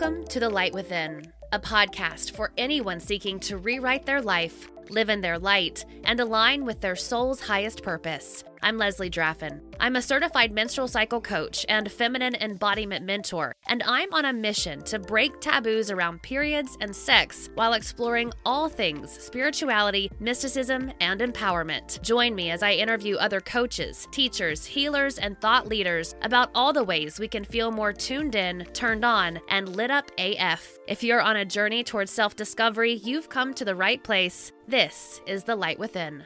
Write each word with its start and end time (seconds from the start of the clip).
Welcome 0.00 0.28
to 0.28 0.38
The 0.38 0.48
Light 0.48 0.72
Within, 0.72 1.32
a 1.50 1.58
podcast 1.58 2.36
for 2.36 2.52
anyone 2.56 3.00
seeking 3.00 3.40
to 3.40 3.58
rewrite 3.58 4.06
their 4.06 4.22
life, 4.22 4.68
live 4.90 5.08
in 5.08 5.20
their 5.20 5.40
light, 5.40 5.84
and 6.04 6.20
align 6.20 6.64
with 6.64 6.80
their 6.80 6.94
soul's 6.94 7.40
highest 7.40 7.82
purpose. 7.82 8.44
I'm 8.62 8.78
Leslie 8.78 9.10
Draffin. 9.10 9.60
I'm 9.80 9.94
a 9.94 10.02
certified 10.02 10.50
menstrual 10.50 10.88
cycle 10.88 11.20
coach 11.20 11.64
and 11.68 11.90
feminine 11.90 12.34
embodiment 12.34 13.04
mentor, 13.04 13.54
and 13.68 13.80
I'm 13.84 14.12
on 14.12 14.24
a 14.24 14.32
mission 14.32 14.82
to 14.82 14.98
break 14.98 15.40
taboos 15.40 15.92
around 15.92 16.20
periods 16.22 16.76
and 16.80 16.94
sex 16.94 17.48
while 17.54 17.74
exploring 17.74 18.32
all 18.44 18.68
things 18.68 19.12
spirituality, 19.22 20.10
mysticism, 20.18 20.90
and 21.00 21.20
empowerment. 21.20 22.02
Join 22.02 22.34
me 22.34 22.50
as 22.50 22.64
I 22.64 22.72
interview 22.72 23.16
other 23.16 23.40
coaches, 23.40 24.08
teachers, 24.10 24.66
healers, 24.66 25.18
and 25.18 25.40
thought 25.40 25.68
leaders 25.68 26.16
about 26.22 26.50
all 26.56 26.72
the 26.72 26.82
ways 26.82 27.20
we 27.20 27.28
can 27.28 27.44
feel 27.44 27.70
more 27.70 27.92
tuned 27.92 28.34
in, 28.34 28.66
turned 28.72 29.04
on, 29.04 29.38
and 29.48 29.76
lit 29.76 29.92
up 29.92 30.10
AF. 30.18 30.76
If 30.88 31.04
you're 31.04 31.22
on 31.22 31.36
a 31.36 31.44
journey 31.44 31.84
towards 31.84 32.10
self 32.10 32.34
discovery, 32.34 32.94
you've 32.94 33.28
come 33.28 33.54
to 33.54 33.64
the 33.64 33.76
right 33.76 34.02
place. 34.02 34.50
This 34.66 35.20
is 35.26 35.44
The 35.44 35.54
Light 35.54 35.78
Within. 35.78 36.24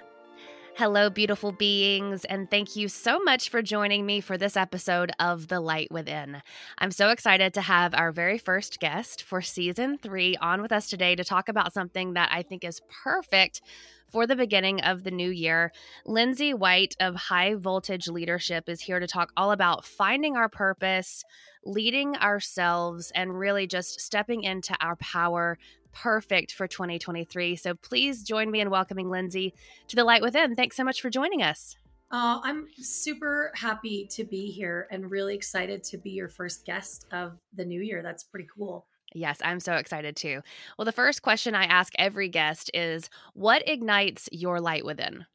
Hello, 0.74 1.10
beautiful 1.10 1.52
beings, 1.52 2.24
and 2.24 2.50
thank 2.50 2.76
you 2.76 2.88
so 2.88 3.18
much 3.20 3.50
for 3.50 3.60
joining 3.60 4.06
me 4.06 4.22
for 4.22 4.38
this 4.38 4.56
episode 4.56 5.12
of 5.20 5.48
The 5.48 5.60
Light 5.60 5.92
Within. 5.92 6.42
I'm 6.78 6.90
so 6.90 7.10
excited 7.10 7.52
to 7.54 7.60
have 7.60 7.94
our 7.94 8.10
very 8.10 8.38
first 8.38 8.80
guest 8.80 9.22
for 9.22 9.42
season 9.42 9.98
three 9.98 10.34
on 10.38 10.62
with 10.62 10.72
us 10.72 10.88
today 10.88 11.14
to 11.14 11.24
talk 11.24 11.50
about 11.50 11.74
something 11.74 12.14
that 12.14 12.30
I 12.32 12.42
think 12.42 12.64
is 12.64 12.80
perfect 13.04 13.60
for 14.08 14.26
the 14.26 14.34
beginning 14.34 14.80
of 14.80 15.04
the 15.04 15.10
new 15.10 15.30
year. 15.30 15.72
Lindsay 16.06 16.54
White 16.54 16.96
of 16.98 17.16
High 17.16 17.54
Voltage 17.54 18.08
Leadership 18.08 18.66
is 18.66 18.80
here 18.80 18.98
to 18.98 19.06
talk 19.06 19.30
all 19.36 19.52
about 19.52 19.84
finding 19.84 20.36
our 20.36 20.48
purpose, 20.48 21.22
leading 21.66 22.16
ourselves, 22.16 23.12
and 23.14 23.38
really 23.38 23.66
just 23.66 24.00
stepping 24.00 24.42
into 24.42 24.74
our 24.80 24.96
power 24.96 25.58
perfect 25.92 26.52
for 26.52 26.66
2023. 26.66 27.56
So 27.56 27.74
please 27.74 28.22
join 28.22 28.50
me 28.50 28.60
in 28.60 28.70
welcoming 28.70 29.10
Lindsay 29.10 29.54
to 29.88 29.96
the 29.96 30.04
Light 30.04 30.22
Within. 30.22 30.54
Thanks 30.54 30.76
so 30.76 30.84
much 30.84 31.00
for 31.00 31.10
joining 31.10 31.42
us. 31.42 31.76
Uh, 32.10 32.40
I'm 32.42 32.66
super 32.76 33.52
happy 33.54 34.06
to 34.10 34.24
be 34.24 34.50
here 34.50 34.86
and 34.90 35.10
really 35.10 35.34
excited 35.34 35.82
to 35.84 35.96
be 35.96 36.10
your 36.10 36.28
first 36.28 36.66
guest 36.66 37.06
of 37.10 37.38
the 37.54 37.64
new 37.64 37.80
year. 37.80 38.02
That's 38.02 38.22
pretty 38.22 38.48
cool. 38.54 38.86
Yes, 39.14 39.38
I'm 39.42 39.60
so 39.60 39.74
excited 39.74 40.16
too. 40.16 40.42
Well, 40.76 40.84
the 40.84 40.92
first 40.92 41.22
question 41.22 41.54
I 41.54 41.64
ask 41.64 41.92
every 41.98 42.28
guest 42.28 42.70
is 42.74 43.08
what 43.34 43.66
ignites 43.66 44.28
your 44.30 44.60
light 44.60 44.84
within? 44.84 45.26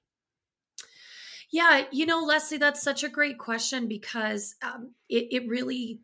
Yeah, 1.49 1.83
you 1.92 2.05
know, 2.05 2.23
Leslie, 2.23 2.58
that's 2.58 2.83
such 2.83 3.03
a 3.03 3.09
great 3.09 3.38
question 3.38 3.88
because 3.88 4.55
um, 4.61 4.92
it, 5.09 5.27
it 5.31 5.47
really 5.47 6.02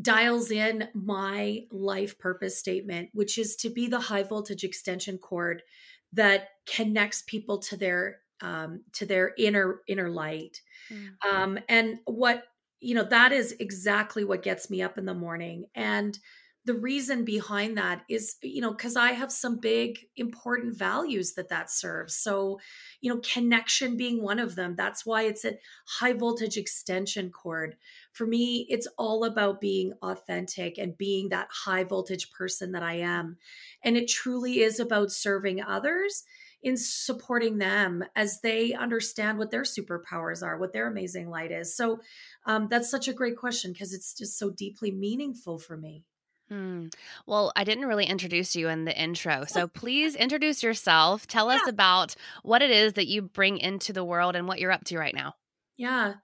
dials 0.00 0.50
in 0.50 0.88
my 0.94 1.64
life 1.70 2.18
purpose 2.18 2.58
statement, 2.58 3.10
which 3.12 3.38
is 3.38 3.56
to 3.56 3.70
be 3.70 3.88
the 3.88 4.00
high 4.00 4.22
voltage 4.22 4.64
extension 4.64 5.18
cord 5.18 5.62
that 6.12 6.48
connects 6.66 7.22
people 7.26 7.58
to 7.58 7.76
their 7.76 8.20
um, 8.40 8.82
to 8.92 9.04
their 9.04 9.32
inner 9.36 9.80
inner 9.88 10.08
light. 10.08 10.62
Mm-hmm. 10.92 11.28
Um, 11.28 11.58
and 11.68 11.98
what 12.04 12.44
you 12.80 12.94
know 12.94 13.04
that 13.04 13.32
is 13.32 13.56
exactly 13.58 14.24
what 14.24 14.42
gets 14.42 14.70
me 14.70 14.82
up 14.82 14.98
in 14.98 15.04
the 15.04 15.14
morning. 15.14 15.66
And 15.74 16.18
the 16.68 16.74
reason 16.74 17.24
behind 17.24 17.78
that 17.78 18.02
is 18.10 18.36
you 18.42 18.60
know 18.60 18.72
because 18.72 18.94
i 18.94 19.12
have 19.12 19.32
some 19.32 19.58
big 19.58 20.00
important 20.16 20.76
values 20.76 21.32
that 21.32 21.48
that 21.48 21.70
serves 21.70 22.14
so 22.14 22.60
you 23.00 23.12
know 23.12 23.18
connection 23.24 23.96
being 23.96 24.22
one 24.22 24.38
of 24.38 24.54
them 24.54 24.76
that's 24.76 25.06
why 25.06 25.22
it's 25.22 25.46
a 25.46 25.54
high 25.98 26.12
voltage 26.12 26.58
extension 26.58 27.30
cord 27.30 27.74
for 28.12 28.26
me 28.26 28.66
it's 28.68 28.86
all 28.98 29.24
about 29.24 29.62
being 29.62 29.94
authentic 30.02 30.76
and 30.76 30.98
being 30.98 31.30
that 31.30 31.48
high 31.50 31.84
voltage 31.84 32.30
person 32.32 32.72
that 32.72 32.82
i 32.82 32.92
am 32.92 33.38
and 33.82 33.96
it 33.96 34.06
truly 34.06 34.60
is 34.60 34.78
about 34.78 35.10
serving 35.10 35.62
others 35.62 36.24
in 36.62 36.76
supporting 36.76 37.56
them 37.56 38.04
as 38.14 38.40
they 38.40 38.74
understand 38.74 39.38
what 39.38 39.52
their 39.52 39.62
superpowers 39.62 40.42
are, 40.42 40.58
what 40.58 40.72
their 40.72 40.88
amazing 40.88 41.30
light 41.30 41.52
is. 41.52 41.76
So 41.76 42.00
um, 42.46 42.66
that's 42.68 42.90
such 42.90 43.06
a 43.06 43.12
great 43.12 43.36
question 43.36 43.72
because 43.72 43.94
it's 43.94 44.12
just 44.12 44.36
so 44.36 44.50
deeply 44.50 44.90
meaningful 44.90 45.60
for 45.60 45.76
me. 45.76 46.02
Hmm. 46.48 46.86
Well, 47.26 47.52
I 47.56 47.64
didn't 47.64 47.86
really 47.86 48.06
introduce 48.06 48.56
you 48.56 48.68
in 48.68 48.86
the 48.86 48.98
intro. 48.98 49.44
So 49.44 49.68
please 49.68 50.14
introduce 50.14 50.62
yourself. 50.62 51.26
Tell 51.26 51.50
us 51.50 51.66
about 51.68 52.14
what 52.42 52.62
it 52.62 52.70
is 52.70 52.94
that 52.94 53.06
you 53.06 53.22
bring 53.22 53.58
into 53.58 53.92
the 53.92 54.04
world 54.04 54.34
and 54.34 54.48
what 54.48 54.58
you're 54.58 54.72
up 54.72 54.84
to 54.84 54.98
right 54.98 55.14
now. 55.14 55.34
Yeah. 55.76 56.14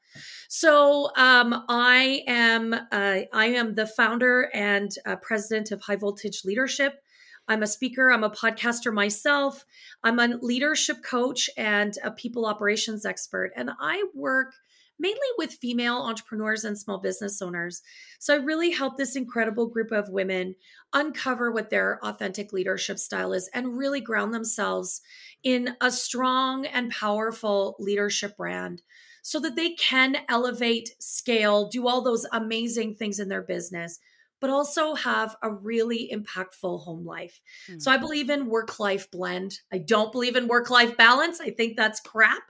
So 0.49 1.11
um, 1.17 1.65
I 1.69 2.25
am 2.27 2.75
uh, 2.75 3.21
I 3.33 3.47
am 3.47 3.75
the 3.75 3.87
founder 3.87 4.51
and 4.53 4.91
uh, 5.07 5.17
president 5.17 5.71
of 5.71 5.83
High 5.83 5.97
Voltage 5.97 6.45
Leadership. 6.45 7.01
I'm 7.47 7.63
a 7.63 7.67
speaker. 7.67 8.11
I'm 8.11 8.25
a 8.25 8.31
podcaster 8.31 8.93
myself. 8.93 9.65
I'm 10.03 10.19
a 10.19 10.39
leadership 10.41 11.03
coach 11.05 11.51
and 11.57 11.95
a 12.03 12.11
people 12.11 12.47
operations 12.47 13.05
expert. 13.05 13.53
And 13.55 13.71
I 13.79 14.05
work 14.15 14.55
mainly 14.99 15.19
with 15.37 15.55
female 15.55 15.97
entrepreneurs 15.97 16.65
and 16.65 16.79
small 16.79 16.99
business 16.99 17.43
owners. 17.43 17.83
So 18.19 18.35
I 18.35 18.39
really 18.39 18.71
help 18.71 18.97
this 18.97 19.17
incredible 19.17 19.67
group 19.67 19.91
of 19.91 20.11
women 20.11 20.55
uncover 20.93 21.51
what 21.51 21.71
their 21.71 21.99
authentic 22.05 22.53
leadership 22.53 22.99
style 22.99 23.33
is 23.33 23.49
and 23.53 23.77
really 23.77 24.01
ground 24.01 24.33
themselves 24.33 25.01
in 25.43 25.77
a 25.81 25.91
strong 25.91 26.67
and 26.67 26.91
powerful 26.91 27.77
leadership 27.79 28.37
brand 28.37 28.83
so 29.23 29.41
that 29.41 29.57
they 29.57 29.71
can 29.71 30.19
elevate, 30.29 30.91
scale, 30.99 31.69
do 31.69 31.89
all 31.89 32.03
those 32.03 32.27
amazing 32.33 32.95
things 32.95 33.19
in 33.19 33.29
their 33.29 33.43
business 33.43 33.99
but 34.45 34.51
also 34.51 34.95
have 34.95 35.35
a 35.41 35.51
really 35.51 36.13
impactful 36.13 36.85
home 36.85 37.03
life. 37.03 37.41
Mm-hmm. 37.67 37.79
So 37.79 37.91
I 37.91 37.97
believe 37.97 38.29
in 38.29 38.45
work 38.45 38.79
life 38.79 39.11
blend. 39.11 39.59
I 39.73 39.79
don't 39.79 40.13
believe 40.13 40.37
in 40.37 40.49
work 40.49 40.69
life 40.69 40.99
balance. 40.99 41.41
I 41.41 41.49
think 41.49 41.79
that's 41.79 41.99
crap. 41.99 42.43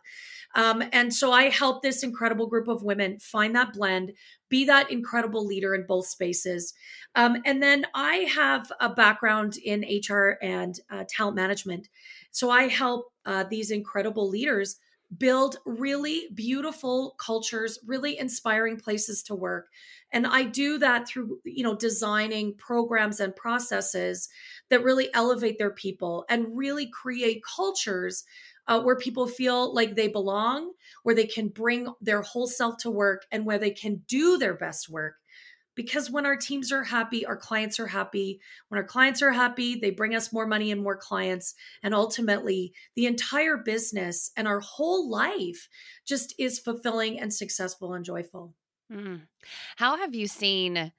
Um, 0.56 0.82
and 0.92 1.14
so 1.14 1.30
I 1.30 1.50
help 1.50 1.84
this 1.84 2.02
incredible 2.02 2.48
group 2.48 2.66
of 2.66 2.82
women 2.82 3.20
find 3.20 3.54
that 3.54 3.74
blend, 3.74 4.10
be 4.48 4.64
that 4.64 4.90
incredible 4.90 5.46
leader 5.46 5.72
in 5.72 5.86
both 5.86 6.08
spaces. 6.08 6.74
Um, 7.14 7.36
and 7.44 7.62
then 7.62 7.86
I 7.94 8.26
have 8.34 8.72
a 8.80 8.88
background 8.88 9.56
in 9.64 9.84
HR 9.84 10.36
and 10.42 10.74
uh, 10.90 11.04
talent 11.08 11.36
management. 11.36 11.88
So 12.32 12.50
I 12.50 12.66
help 12.66 13.12
uh, 13.24 13.44
these 13.48 13.70
incredible 13.70 14.28
leaders 14.28 14.78
build 15.18 15.56
really 15.64 16.28
beautiful 16.34 17.14
cultures, 17.18 17.78
really 17.86 18.18
inspiring 18.18 18.78
places 18.78 19.22
to 19.24 19.34
work. 19.34 19.68
And 20.12 20.26
I 20.26 20.44
do 20.44 20.78
that 20.78 21.08
through, 21.08 21.40
you 21.44 21.62
know, 21.62 21.74
designing 21.74 22.54
programs 22.56 23.20
and 23.20 23.34
processes 23.34 24.28
that 24.70 24.84
really 24.84 25.12
elevate 25.12 25.58
their 25.58 25.72
people 25.72 26.24
and 26.28 26.56
really 26.56 26.86
create 26.86 27.42
cultures 27.44 28.24
uh, 28.66 28.80
where 28.80 28.96
people 28.96 29.26
feel 29.26 29.74
like 29.74 29.94
they 29.94 30.08
belong, 30.08 30.72
where 31.02 31.14
they 31.14 31.26
can 31.26 31.48
bring 31.48 31.92
their 32.00 32.22
whole 32.22 32.46
self 32.46 32.78
to 32.78 32.90
work, 32.90 33.26
and 33.30 33.44
where 33.44 33.58
they 33.58 33.70
can 33.70 34.02
do 34.08 34.38
their 34.38 34.54
best 34.54 34.88
work. 34.88 35.16
Because 35.74 36.10
when 36.10 36.26
our 36.26 36.36
teams 36.36 36.70
are 36.72 36.84
happy, 36.84 37.26
our 37.26 37.36
clients 37.36 37.80
are 37.80 37.86
happy. 37.86 38.40
When 38.68 38.78
our 38.78 38.86
clients 38.86 39.22
are 39.22 39.32
happy, 39.32 39.74
they 39.74 39.90
bring 39.90 40.14
us 40.14 40.32
more 40.32 40.46
money 40.46 40.70
and 40.70 40.82
more 40.82 40.96
clients. 40.96 41.54
And 41.82 41.94
ultimately, 41.94 42.72
the 42.94 43.06
entire 43.06 43.56
business 43.56 44.30
and 44.36 44.46
our 44.46 44.60
whole 44.60 45.10
life 45.10 45.68
just 46.06 46.34
is 46.38 46.58
fulfilling 46.58 47.18
and 47.18 47.32
successful 47.32 47.94
and 47.94 48.04
joyful. 48.04 48.54
Mm. 48.92 49.22
How 49.76 49.96
have 49.96 50.14
you 50.14 50.26
seen 50.26 50.92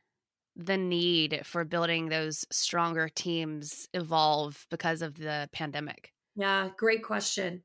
the 0.56 0.78
need 0.78 1.42
for 1.44 1.66
building 1.66 2.09
those 2.09 2.46
stronger 2.50 3.09
teams 3.09 3.88
evolve 3.94 4.66
because 4.69 5.02
of 5.02 5.18
the 5.18 5.50
pandemic? 5.52 6.13
Yeah, 6.36 6.69
great 6.78 7.03
question. 7.03 7.63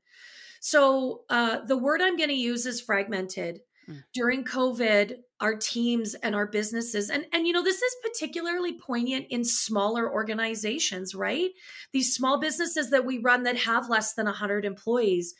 So 0.59 1.23
uh, 1.29 1.61
the 1.65 1.77
word 1.77 2.01
I'm 2.01 2.17
going 2.17 2.29
to 2.29 2.35
use 2.35 2.65
is 2.65 2.81
fragmented. 2.81 3.61
Mm. 3.91 4.03
During 4.13 4.43
COVID, 4.43 5.15
our 5.39 5.55
teams 5.55 6.13
and 6.15 6.35
our 6.35 6.47
businesses, 6.47 7.09
and 7.09 7.25
and 7.33 7.45
you 7.45 7.53
know 7.53 7.63
this 7.63 7.81
is 7.81 7.95
particularly 8.03 8.77
poignant 8.79 9.27
in 9.29 9.43
smaller 9.43 10.11
organizations, 10.11 11.13
right? 11.13 11.49
These 11.91 12.15
small 12.15 12.39
businesses 12.39 12.89
that 12.91 13.05
we 13.05 13.17
run 13.17 13.43
that 13.43 13.57
have 13.57 13.89
less 13.89 14.13
than 14.13 14.25
100 14.25 14.65
employees, 14.65 15.33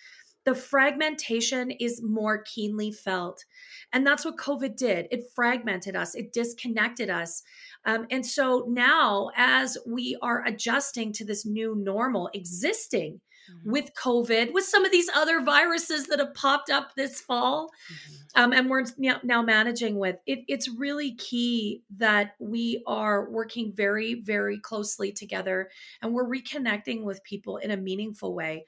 the 0.43 0.55
fragmentation 0.55 1.71
is 1.71 2.01
more 2.01 2.43
keenly 2.43 2.91
felt. 2.91 3.45
And 3.93 4.07
that's 4.07 4.25
what 4.25 4.37
COVID 4.37 4.75
did. 4.75 5.07
It 5.11 5.25
fragmented 5.35 5.95
us, 5.95 6.15
it 6.15 6.33
disconnected 6.33 7.09
us. 7.09 7.43
Um, 7.85 8.07
and 8.09 8.25
so 8.25 8.65
now, 8.67 9.29
as 9.35 9.77
we 9.85 10.17
are 10.21 10.45
adjusting 10.45 11.13
to 11.13 11.25
this 11.25 11.45
new 11.45 11.75
normal 11.75 12.29
existing 12.33 13.21
mm-hmm. 13.51 13.71
with 13.71 13.91
COVID, 13.93 14.53
with 14.53 14.65
some 14.65 14.85
of 14.85 14.91
these 14.91 15.09
other 15.15 15.41
viruses 15.41 16.07
that 16.07 16.19
have 16.19 16.33
popped 16.33 16.69
up 16.69 16.95
this 16.95 17.21
fall, 17.21 17.69
mm-hmm. 17.91 18.41
um, 18.41 18.53
and 18.53 18.69
we're 18.69 18.85
now 19.23 19.41
managing 19.41 19.97
with, 19.97 20.17
it, 20.25 20.39
it's 20.47 20.69
really 20.69 21.15
key 21.15 21.83
that 21.97 22.35
we 22.39 22.83
are 22.87 23.29
working 23.29 23.73
very, 23.73 24.15
very 24.15 24.59
closely 24.59 25.11
together 25.11 25.69
and 26.01 26.13
we're 26.13 26.27
reconnecting 26.27 27.03
with 27.03 27.23
people 27.23 27.57
in 27.57 27.71
a 27.71 27.77
meaningful 27.77 28.33
way 28.33 28.65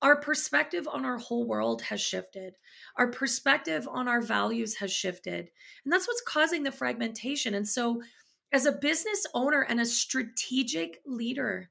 our 0.00 0.20
perspective 0.20 0.86
on 0.90 1.04
our 1.04 1.18
whole 1.18 1.44
world 1.44 1.82
has 1.82 2.00
shifted. 2.00 2.54
Our 2.96 3.10
perspective 3.10 3.88
on 3.90 4.06
our 4.06 4.20
values 4.20 4.76
has 4.76 4.92
shifted. 4.92 5.50
And 5.84 5.92
that's 5.92 6.06
what's 6.06 6.22
causing 6.22 6.62
the 6.62 6.70
fragmentation. 6.70 7.54
And 7.54 7.66
so 7.66 8.02
as 8.52 8.64
a 8.64 8.72
business 8.72 9.26
owner 9.34 9.62
and 9.62 9.80
a 9.80 9.86
strategic 9.86 11.00
leader, 11.04 11.70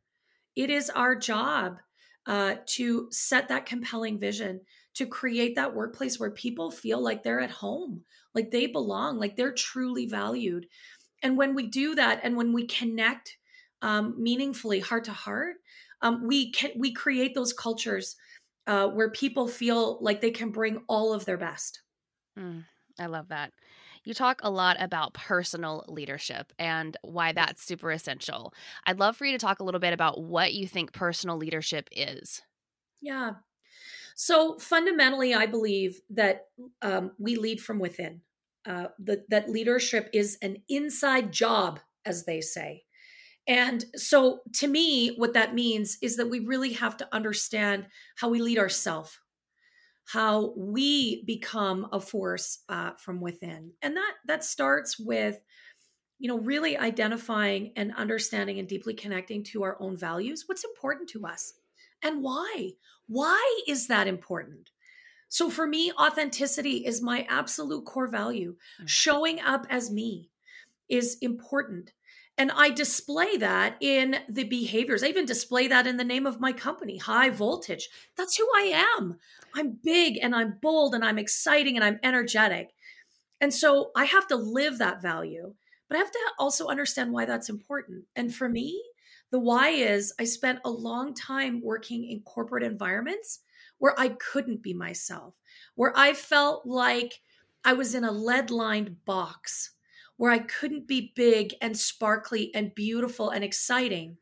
it 0.56 0.70
is 0.70 0.90
our 0.90 1.16
job 1.16 1.78
uh, 2.28 2.56
to 2.66 3.08
set 3.10 3.48
that 3.48 3.66
compelling 3.66 4.20
vision, 4.20 4.62
to 4.94 5.06
create 5.06 5.56
that 5.56 5.74
workplace 5.74 6.20
where 6.20 6.32
people 6.32 6.70
feel 6.70 7.02
like 7.02 7.24
they're 7.24 7.40
at 7.40 7.50
home, 7.50 8.04
like 8.36 8.52
they 8.52 8.68
belong, 8.68 9.18
like 9.18 9.38
they're 9.38 9.54
truly 9.54 10.06
valued. 10.06 10.68
And 11.24 11.38
when 11.38 11.56
we 11.56 11.68
do 11.68 11.96
that, 11.96 12.20
and 12.24 12.36
when 12.36 12.54
we 12.54 12.68
connect 12.68 13.38
um, 13.82 14.16
meaningfully, 14.22 14.80
heart 14.82 15.06
to 15.06 15.14
heart, 15.14 15.56
um, 16.02 16.28
we 16.28 16.52
can 16.52 16.72
we 16.78 16.94
create 16.94 17.34
those 17.34 17.54
cultures 17.54 18.16
uh, 18.68 18.88
where 18.88 19.10
people 19.10 19.48
feel 19.48 19.98
like 20.02 20.22
they 20.22 20.32
can 20.32 20.52
bring 20.52 20.84
all 20.88 21.14
of 21.14 21.26
their 21.26 21.38
best. 21.38 21.82
Mm, 22.38 22.66
I 23.00 23.06
love 23.08 23.30
that. 23.30 23.52
You 24.08 24.14
talk 24.14 24.40
a 24.42 24.50
lot 24.50 24.78
about 24.80 25.14
personal 25.14 25.84
leadership 25.90 26.54
and 26.58 26.96
why 27.02 27.34
that's 27.34 27.62
super 27.62 27.92
essential. 27.92 28.54
I'd 28.86 29.00
love 29.00 29.18
for 29.18 29.26
you 29.26 29.34
to 29.34 29.38
talk 29.38 29.60
a 29.60 29.66
little 29.66 29.82
bit 29.82 29.92
about 29.92 30.24
what 30.24 30.54
you 30.54 30.66
think 30.66 30.94
personal 30.94 31.36
leadership 31.36 31.90
is. 31.92 32.42
Yeah. 33.02 33.32
So 34.16 34.58
fundamentally, 34.60 35.36
I 35.36 35.46
believe 35.46 36.00
that 36.12 36.46
um, 36.82 37.12
we 37.20 37.36
lead 37.36 37.60
from 37.60 37.80
within. 37.80 38.22
Uh, 38.66 38.88
that 39.00 39.30
that 39.30 39.50
leadership 39.50 40.10
is 40.14 40.38
an 40.42 40.64
inside 40.70 41.34
job, 41.34 41.82
as 42.06 42.24
they 42.24 42.40
say. 42.40 42.84
And 43.46 43.84
so, 43.98 44.40
to 44.56 44.68
me, 44.68 45.16
what 45.18 45.34
that 45.34 45.54
means 45.54 45.98
is 46.02 46.16
that 46.16 46.30
we 46.30 46.40
really 46.40 46.74
have 46.74 46.96
to 46.98 47.08
understand 47.14 47.88
how 48.16 48.30
we 48.30 48.42
lead 48.42 48.58
ourselves 48.58 49.20
how 50.08 50.54
we 50.56 51.24
become 51.26 51.88
a 51.92 52.00
force 52.00 52.60
uh, 52.70 52.92
from 52.98 53.20
within 53.20 53.72
and 53.82 53.96
that 53.96 54.14
that 54.26 54.44
starts 54.44 54.98
with 54.98 55.42
you 56.18 56.28
know 56.30 56.40
really 56.40 56.78
identifying 56.78 57.74
and 57.76 57.94
understanding 57.96 58.58
and 58.58 58.68
deeply 58.68 58.94
connecting 58.94 59.44
to 59.44 59.64
our 59.64 59.78
own 59.82 59.98
values 59.98 60.46
what's 60.48 60.64
important 60.64 61.10
to 61.10 61.26
us 61.26 61.54
and 62.04 62.24
why 62.24 62.70
why 63.08 63.62
is 63.68 63.88
that 63.88 64.08
important 64.08 64.72
so 65.30 65.50
for 65.50 65.68
me 65.68 65.92
authenticity 66.00 66.86
is 66.86 67.02
my 67.02 67.28
absolute 67.30 67.86
core 67.86 68.08
value 68.08 68.56
mm. 68.82 68.88
showing 68.88 69.42
up 69.42 69.68
as 69.70 69.92
me 69.92 70.30
is 70.88 71.18
important 71.22 71.92
and 72.38 72.52
I 72.52 72.70
display 72.70 73.38
that 73.38 73.78
in 73.82 74.18
the 74.30 74.44
behaviors. 74.44 75.04
I 75.04 75.08
even 75.08 75.26
display 75.26 75.68
that 75.68 75.88
in 75.88 75.98
the 75.98 76.04
name 76.04 76.28
of 76.28 76.40
my 76.40 76.54
company, 76.54 76.98
High 76.98 77.32
Voltage. 77.32 77.90
That's 78.16 78.38
who 78.38 78.48
I 78.56 78.86
am. 78.98 79.18
I'm 79.58 79.80
big 79.84 80.20
and 80.22 80.36
I'm 80.36 80.60
bold 80.62 80.94
and 80.94 81.04
I'm 81.04 81.18
exciting 81.18 81.76
and 81.76 81.84
I'm 81.84 82.00
energetic. 82.04 82.70
And 83.42 83.52
so 83.54 83.92
I 83.96 84.06
have 84.06 84.28
to 84.28 84.36
live 84.36 84.78
that 84.78 85.02
value, 85.02 85.54
but 85.90 85.96
I 85.96 86.00
have 86.00 86.12
to 86.12 86.20
also 86.38 86.68
understand 86.68 87.12
why 87.12 87.26
that's 87.26 87.50
important. 87.50 88.06
And 88.16 88.34
for 88.34 88.48
me, 88.48 88.84
the 89.32 89.40
why 89.40 89.70
is 89.70 90.14
I 90.20 90.26
spent 90.26 90.60
a 90.64 90.70
long 90.70 91.14
time 91.14 91.62
working 91.64 92.10
in 92.10 92.22
corporate 92.22 92.64
environments 92.64 93.40
where 93.80 94.00
I 94.00 94.10
couldn't 94.10 94.62
be 94.62 94.74
myself, 94.74 95.36
where 95.76 95.94
I 95.96 96.14
felt 96.14 96.66
like 96.66 97.16
I 97.66 97.74
was 97.74 97.96
in 97.96 98.04
a 98.04 98.12
lead 98.12 98.52
lined 98.52 99.06
box 99.06 99.72
where 100.18 100.32
I 100.32 100.40
couldn't 100.40 100.88
be 100.88 101.14
big 101.16 101.54
and 101.62 101.78
sparkly 101.78 102.52
and 102.54 102.76
beautiful 102.76 103.30
and 103.30 103.44
exciting. 103.44 104.18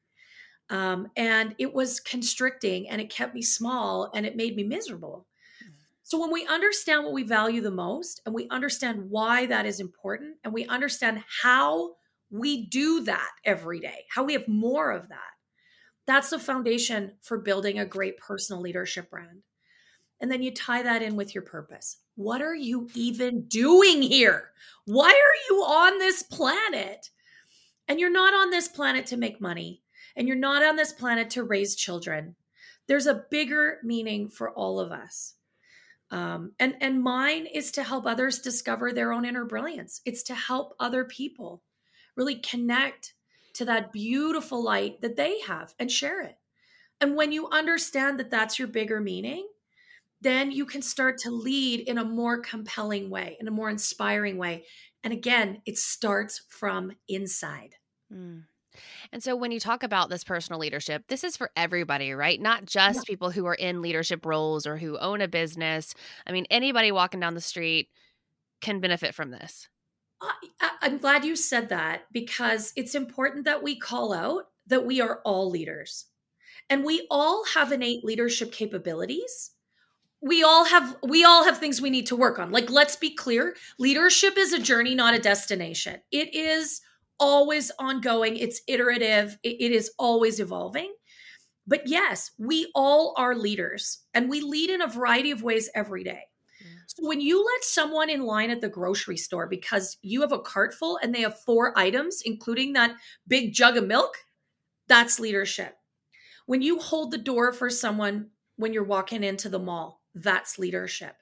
Um, 0.69 1.09
and 1.15 1.53
it 1.59 1.73
was 1.73 1.99
constricting 1.99 2.89
and 2.89 2.99
it 2.99 3.09
kept 3.09 3.35
me 3.35 3.41
small 3.41 4.09
and 4.15 4.25
it 4.25 4.35
made 4.35 4.55
me 4.55 4.63
miserable. 4.63 5.27
Mm. 5.63 5.73
So, 6.03 6.19
when 6.19 6.31
we 6.31 6.47
understand 6.47 7.03
what 7.03 7.13
we 7.13 7.23
value 7.23 7.61
the 7.61 7.71
most 7.71 8.21
and 8.25 8.33
we 8.33 8.47
understand 8.49 9.09
why 9.09 9.45
that 9.45 9.65
is 9.65 9.79
important 9.79 10.37
and 10.43 10.53
we 10.53 10.65
understand 10.65 11.23
how 11.43 11.95
we 12.31 12.65
do 12.65 13.03
that 13.03 13.29
every 13.43 13.79
day, 13.79 14.05
how 14.09 14.23
we 14.23 14.33
have 14.33 14.47
more 14.47 14.91
of 14.91 15.07
that, 15.09 15.35
that's 16.07 16.29
the 16.29 16.39
foundation 16.39 17.13
for 17.21 17.37
building 17.37 17.79
a 17.79 17.85
great 17.85 18.17
personal 18.17 18.61
leadership 18.61 19.09
brand. 19.09 19.43
And 20.21 20.31
then 20.31 20.41
you 20.41 20.51
tie 20.51 20.81
that 20.83 21.01
in 21.01 21.15
with 21.15 21.35
your 21.35 21.43
purpose. 21.43 21.97
What 22.15 22.41
are 22.41 22.55
you 22.55 22.89
even 22.95 23.45
doing 23.47 24.01
here? 24.01 24.51
Why 24.85 25.09
are 25.09 25.49
you 25.49 25.61
on 25.61 25.99
this 25.99 26.23
planet? 26.23 27.09
And 27.87 27.99
you're 27.99 28.11
not 28.11 28.33
on 28.33 28.49
this 28.49 28.67
planet 28.67 29.05
to 29.07 29.17
make 29.17 29.41
money, 29.41 29.81
and 30.15 30.27
you're 30.27 30.37
not 30.37 30.63
on 30.63 30.75
this 30.75 30.93
planet 30.93 31.29
to 31.31 31.43
raise 31.43 31.75
children. 31.75 32.35
There's 32.87 33.07
a 33.07 33.25
bigger 33.29 33.79
meaning 33.83 34.29
for 34.29 34.51
all 34.51 34.79
of 34.79 34.91
us. 34.91 35.33
Um, 36.11 36.51
and 36.59 36.75
and 36.81 37.01
mine 37.01 37.47
is 37.47 37.71
to 37.71 37.83
help 37.83 38.05
others 38.05 38.39
discover 38.39 38.93
their 38.93 39.11
own 39.11 39.25
inner 39.25 39.45
brilliance. 39.45 40.01
It's 40.05 40.23
to 40.23 40.35
help 40.35 40.75
other 40.79 41.03
people 41.03 41.63
really 42.15 42.35
connect 42.35 43.13
to 43.53 43.65
that 43.65 43.91
beautiful 43.91 44.63
light 44.63 45.01
that 45.01 45.15
they 45.15 45.39
have 45.41 45.73
and 45.79 45.91
share 45.91 46.21
it. 46.21 46.37
And 47.01 47.15
when 47.15 47.31
you 47.31 47.49
understand 47.49 48.19
that 48.19 48.31
that's 48.31 48.59
your 48.59 48.67
bigger 48.67 49.01
meaning, 49.01 49.47
then 50.21 50.51
you 50.51 50.65
can 50.65 50.81
start 50.81 51.17
to 51.19 51.31
lead 51.31 51.81
in 51.81 51.97
a 51.97 52.05
more 52.05 52.39
compelling 52.39 53.09
way, 53.09 53.37
in 53.39 53.47
a 53.47 53.51
more 53.51 53.69
inspiring 53.69 54.37
way. 54.37 54.65
And 55.03 55.13
again, 55.13 55.61
it 55.65 55.77
starts 55.77 56.41
from 56.49 56.93
inside. 57.07 57.75
Mm. 58.11 58.43
And 59.11 59.23
so 59.23 59.35
when 59.35 59.51
you 59.51 59.59
talk 59.59 59.83
about 59.83 60.09
this 60.09 60.23
personal 60.23 60.59
leadership, 60.59 61.03
this 61.07 61.23
is 61.23 61.37
for 61.37 61.51
everybody, 61.55 62.13
right? 62.13 62.39
Not 62.41 62.65
just 62.65 62.99
yeah. 62.99 63.03
people 63.07 63.31
who 63.31 63.45
are 63.45 63.55
in 63.55 63.81
leadership 63.81 64.25
roles 64.25 64.65
or 64.65 64.77
who 64.77 64.97
own 64.97 65.21
a 65.21 65.27
business. 65.27 65.93
I 66.25 66.31
mean, 66.31 66.45
anybody 66.49 66.91
walking 66.91 67.19
down 67.19 67.33
the 67.33 67.41
street 67.41 67.89
can 68.61 68.79
benefit 68.79 69.13
from 69.13 69.31
this. 69.31 69.69
I'm 70.81 70.97
glad 70.97 71.25
you 71.25 71.35
said 71.35 71.69
that 71.69 72.03
because 72.11 72.73
it's 72.75 72.95
important 72.95 73.45
that 73.45 73.61
we 73.61 73.77
call 73.77 74.13
out 74.13 74.45
that 74.67 74.85
we 74.85 75.01
are 75.01 75.19
all 75.23 75.49
leaders 75.49 76.05
and 76.69 76.83
we 76.83 77.05
all 77.11 77.45
have 77.53 77.71
innate 77.71 78.03
leadership 78.03 78.51
capabilities 78.51 79.51
we 80.21 80.43
all 80.43 80.65
have 80.65 80.97
we 81.03 81.23
all 81.23 81.43
have 81.43 81.59
things 81.59 81.81
we 81.81 81.89
need 81.89 82.07
to 82.07 82.15
work 82.15 82.39
on 82.39 82.51
like 82.51 82.69
let's 82.69 82.95
be 82.95 83.13
clear 83.13 83.55
leadership 83.77 84.37
is 84.37 84.53
a 84.53 84.59
journey 84.59 84.95
not 84.95 85.13
a 85.13 85.19
destination 85.19 86.01
it 86.11 86.33
is 86.33 86.81
always 87.19 87.71
ongoing 87.79 88.37
it's 88.37 88.61
iterative 88.67 89.37
it, 89.43 89.57
it 89.59 89.71
is 89.71 89.91
always 89.97 90.39
evolving. 90.39 90.93
But 91.67 91.87
yes 91.87 92.31
we 92.37 92.71
all 92.75 93.13
are 93.17 93.35
leaders 93.35 93.99
and 94.13 94.29
we 94.29 94.41
lead 94.41 94.69
in 94.69 94.81
a 94.81 94.87
variety 94.87 95.31
of 95.31 95.43
ways 95.43 95.69
every 95.75 96.03
day. 96.03 96.21
So 96.87 97.07
when 97.07 97.19
you 97.19 97.43
let 97.43 97.63
someone 97.63 98.09
in 98.09 98.21
line 98.21 98.49
at 98.51 98.61
the 98.61 98.69
grocery 98.69 99.17
store 99.17 99.47
because 99.47 99.97
you 100.01 100.21
have 100.21 100.31
a 100.31 100.39
cart 100.39 100.73
full 100.73 100.97
and 101.01 101.13
they 101.13 101.21
have 101.21 101.39
four 101.39 101.77
items 101.77 102.21
including 102.25 102.73
that 102.73 102.95
big 103.27 103.53
jug 103.53 103.77
of 103.77 103.85
milk 103.85 104.15
that's 104.87 105.19
leadership. 105.19 105.75
When 106.45 106.61
you 106.61 106.79
hold 106.79 107.11
the 107.11 107.17
door 107.17 107.51
for 107.51 107.69
someone 107.69 108.29
when 108.55 108.71
you're 108.71 108.83
walking 108.83 109.23
into 109.23 109.49
the 109.49 109.59
mall 109.59 110.01
that's 110.15 110.57
leadership. 110.57 111.15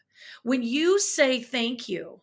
When 0.43 0.61
you 0.63 0.99
say 0.99 1.41
thank 1.41 1.89
you 1.89 2.21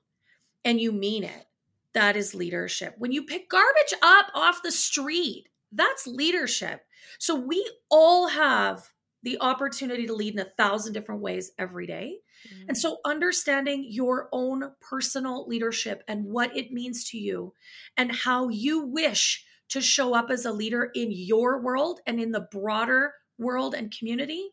and 0.64 0.80
you 0.80 0.92
mean 0.92 1.24
it, 1.24 1.46
that 1.94 2.16
is 2.16 2.34
leadership. 2.34 2.94
When 2.98 3.12
you 3.12 3.24
pick 3.24 3.48
garbage 3.48 3.94
up 4.02 4.26
off 4.34 4.62
the 4.62 4.72
street, 4.72 5.48
that's 5.72 6.06
leadership. 6.06 6.82
So 7.18 7.34
we 7.34 7.68
all 7.90 8.28
have 8.28 8.88
the 9.22 9.38
opportunity 9.40 10.06
to 10.06 10.14
lead 10.14 10.34
in 10.34 10.40
a 10.40 10.50
thousand 10.56 10.94
different 10.94 11.20
ways 11.20 11.52
every 11.58 11.86
day. 11.86 12.18
Mm-hmm. 12.48 12.68
And 12.68 12.78
so 12.78 12.98
understanding 13.04 13.84
your 13.88 14.28
own 14.32 14.72
personal 14.80 15.46
leadership 15.46 16.02
and 16.08 16.24
what 16.24 16.56
it 16.56 16.72
means 16.72 17.04
to 17.10 17.18
you 17.18 17.52
and 17.96 18.12
how 18.12 18.48
you 18.48 18.86
wish 18.86 19.44
to 19.68 19.80
show 19.80 20.14
up 20.14 20.30
as 20.30 20.46
a 20.46 20.52
leader 20.52 20.90
in 20.94 21.10
your 21.10 21.60
world 21.60 22.00
and 22.06 22.18
in 22.18 22.32
the 22.32 22.46
broader 22.50 23.12
world 23.38 23.74
and 23.74 23.94
community 23.96 24.50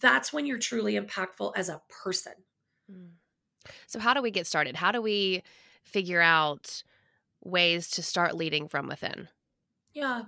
that's 0.00 0.32
when 0.32 0.46
you're 0.46 0.58
truly 0.58 0.98
impactful 0.98 1.52
as 1.56 1.68
a 1.68 1.80
person. 1.88 2.32
Mm. 2.90 3.10
So, 3.86 3.98
how 3.98 4.14
do 4.14 4.22
we 4.22 4.30
get 4.30 4.46
started? 4.46 4.76
How 4.76 4.92
do 4.92 5.02
we 5.02 5.42
figure 5.86 6.20
out 6.20 6.82
ways 7.42 7.88
to 7.90 8.02
start 8.02 8.36
leading 8.36 8.68
from 8.68 8.88
within? 8.88 9.28
Yeah. 9.94 10.22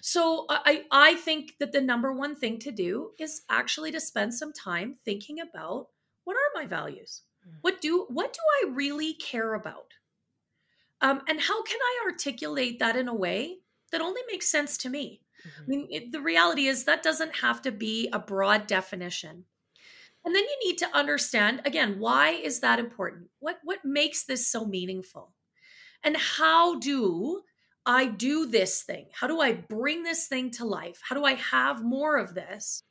So 0.00 0.46
I 0.48 0.84
I 0.90 1.14
think 1.14 1.54
that 1.58 1.72
the 1.72 1.80
number 1.80 2.12
one 2.12 2.36
thing 2.36 2.58
to 2.60 2.70
do 2.70 3.10
is 3.18 3.42
actually 3.50 3.90
to 3.92 4.00
spend 4.00 4.34
some 4.34 4.52
time 4.52 4.94
thinking 5.04 5.40
about 5.40 5.88
what 6.24 6.36
are 6.36 6.60
my 6.60 6.66
values? 6.66 7.22
Mm. 7.46 7.58
What 7.62 7.80
do 7.80 8.06
what 8.08 8.32
do 8.32 8.40
I 8.60 8.74
really 8.74 9.14
care 9.14 9.54
about? 9.54 9.94
Um, 11.00 11.22
and 11.28 11.40
how 11.40 11.62
can 11.64 11.80
I 11.80 12.06
articulate 12.06 12.78
that 12.78 12.94
in 12.94 13.08
a 13.08 13.14
way 13.14 13.58
that 13.90 14.00
only 14.00 14.20
makes 14.30 14.48
sense 14.48 14.76
to 14.78 14.88
me? 14.88 15.22
Mm-hmm. 15.46 15.62
I 15.62 15.66
mean, 15.66 15.88
it, 15.90 16.12
the 16.12 16.20
reality 16.20 16.66
is 16.66 16.84
that 16.84 17.02
doesn't 17.02 17.36
have 17.36 17.60
to 17.62 17.72
be 17.72 18.08
a 18.12 18.20
broad 18.20 18.68
definition. 18.68 19.44
And 20.24 20.34
then 20.34 20.44
you 20.44 20.68
need 20.68 20.78
to 20.78 20.96
understand 20.96 21.62
again, 21.64 21.98
why 21.98 22.30
is 22.30 22.60
that 22.60 22.78
important? 22.78 23.28
What 23.40 23.58
what 23.64 23.84
makes 23.84 24.24
this 24.24 24.46
so 24.46 24.64
meaningful? 24.64 25.32
And 26.04 26.16
how 26.16 26.78
do 26.78 27.42
I 27.84 28.06
do 28.06 28.46
this 28.46 28.82
thing? 28.82 29.08
How 29.12 29.26
do 29.26 29.40
I 29.40 29.52
bring 29.52 30.02
this 30.02 30.28
thing 30.28 30.50
to 30.52 30.64
life? 30.64 31.00
How 31.08 31.16
do 31.16 31.24
I 31.24 31.34
have 31.34 31.82
more 31.82 32.16
of 32.16 32.34
this? 32.34 32.84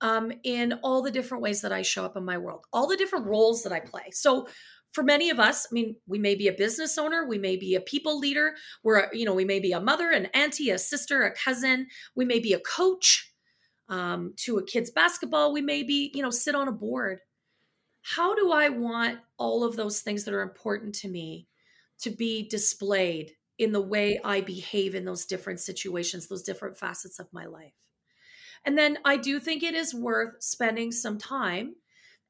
um, 0.00 0.32
in 0.44 0.74
all 0.82 1.02
the 1.02 1.10
different 1.10 1.42
ways 1.42 1.60
that 1.62 1.72
I 1.72 1.82
show 1.82 2.04
up 2.04 2.16
in 2.16 2.24
my 2.24 2.38
world, 2.38 2.64
all 2.72 2.86
the 2.86 2.96
different 2.96 3.26
roles 3.26 3.62
that 3.62 3.72
I 3.72 3.80
play. 3.80 4.10
So 4.12 4.48
for 4.92 5.04
many 5.04 5.30
of 5.30 5.38
us, 5.38 5.66
I 5.70 5.74
mean, 5.74 5.96
we 6.06 6.18
may 6.18 6.34
be 6.34 6.48
a 6.48 6.52
business 6.52 6.98
owner, 6.98 7.26
we 7.26 7.38
may 7.38 7.56
be 7.56 7.74
a 7.74 7.80
people 7.80 8.18
leader, 8.18 8.54
we're, 8.82 9.08
you 9.12 9.24
know, 9.24 9.34
we 9.34 9.44
may 9.44 9.60
be 9.60 9.72
a 9.72 9.80
mother, 9.80 10.10
an 10.10 10.26
auntie, 10.34 10.70
a 10.70 10.78
sister, 10.78 11.22
a 11.22 11.34
cousin, 11.34 11.86
we 12.16 12.24
may 12.24 12.40
be 12.40 12.52
a 12.52 12.60
coach 12.60 13.29
um, 13.90 14.34
to 14.38 14.58
a 14.58 14.64
kid's 14.64 14.90
basketball, 14.90 15.52
we 15.52 15.60
maybe, 15.60 16.10
you 16.14 16.22
know, 16.22 16.30
sit 16.30 16.54
on 16.54 16.68
a 16.68 16.72
board. 16.72 17.20
How 18.02 18.34
do 18.34 18.52
I 18.52 18.70
want 18.70 19.18
all 19.36 19.64
of 19.64 19.76
those 19.76 20.00
things 20.00 20.24
that 20.24 20.34
are 20.34 20.42
important 20.42 20.94
to 20.96 21.08
me 21.08 21.48
to 22.00 22.10
be 22.10 22.48
displayed 22.48 23.32
in 23.58 23.72
the 23.72 23.80
way 23.80 24.18
I 24.24 24.40
behave 24.40 24.94
in 24.94 25.04
those 25.04 25.26
different 25.26 25.60
situations, 25.60 26.26
those 26.26 26.42
different 26.42 26.78
facets 26.78 27.18
of 27.18 27.32
my 27.32 27.44
life? 27.44 27.74
And 28.64 28.78
then 28.78 28.98
I 29.04 29.18
do 29.18 29.38
think 29.38 29.62
it 29.62 29.74
is 29.74 29.94
worth 29.94 30.42
spending 30.42 30.92
some 30.92 31.18
time 31.18 31.74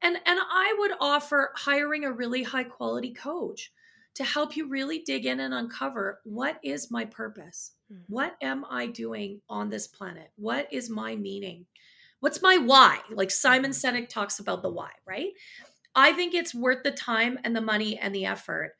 and 0.01 0.17
and 0.25 0.39
I 0.39 0.75
would 0.79 0.91
offer 0.99 1.51
hiring 1.55 2.05
a 2.05 2.11
really 2.11 2.43
high 2.43 2.63
quality 2.63 3.13
coach 3.13 3.71
to 4.15 4.23
help 4.23 4.57
you 4.57 4.67
really 4.67 4.99
dig 4.99 5.25
in 5.25 5.39
and 5.39 5.53
uncover 5.53 6.21
what 6.23 6.59
is 6.63 6.91
my 6.91 7.05
purpose? 7.05 7.73
Mm-hmm. 7.91 8.01
What 8.07 8.35
am 8.41 8.65
I 8.69 8.87
doing 8.87 9.41
on 9.49 9.69
this 9.69 9.87
planet? 9.87 10.31
What 10.35 10.71
is 10.71 10.89
my 10.89 11.15
meaning? 11.15 11.65
What's 12.19 12.41
my 12.41 12.57
why? 12.57 12.99
Like 13.09 13.31
Simon 13.31 13.71
mm-hmm. 13.71 13.95
Sinek 13.95 14.09
talks 14.09 14.39
about 14.39 14.61
the 14.61 14.69
why, 14.69 14.91
right? 15.05 15.31
I 15.95 16.13
think 16.13 16.33
it's 16.33 16.55
worth 16.55 16.83
the 16.83 16.91
time 16.91 17.39
and 17.43 17.55
the 17.55 17.61
money 17.61 17.97
and 17.97 18.15
the 18.15 18.25
effort 18.25 18.73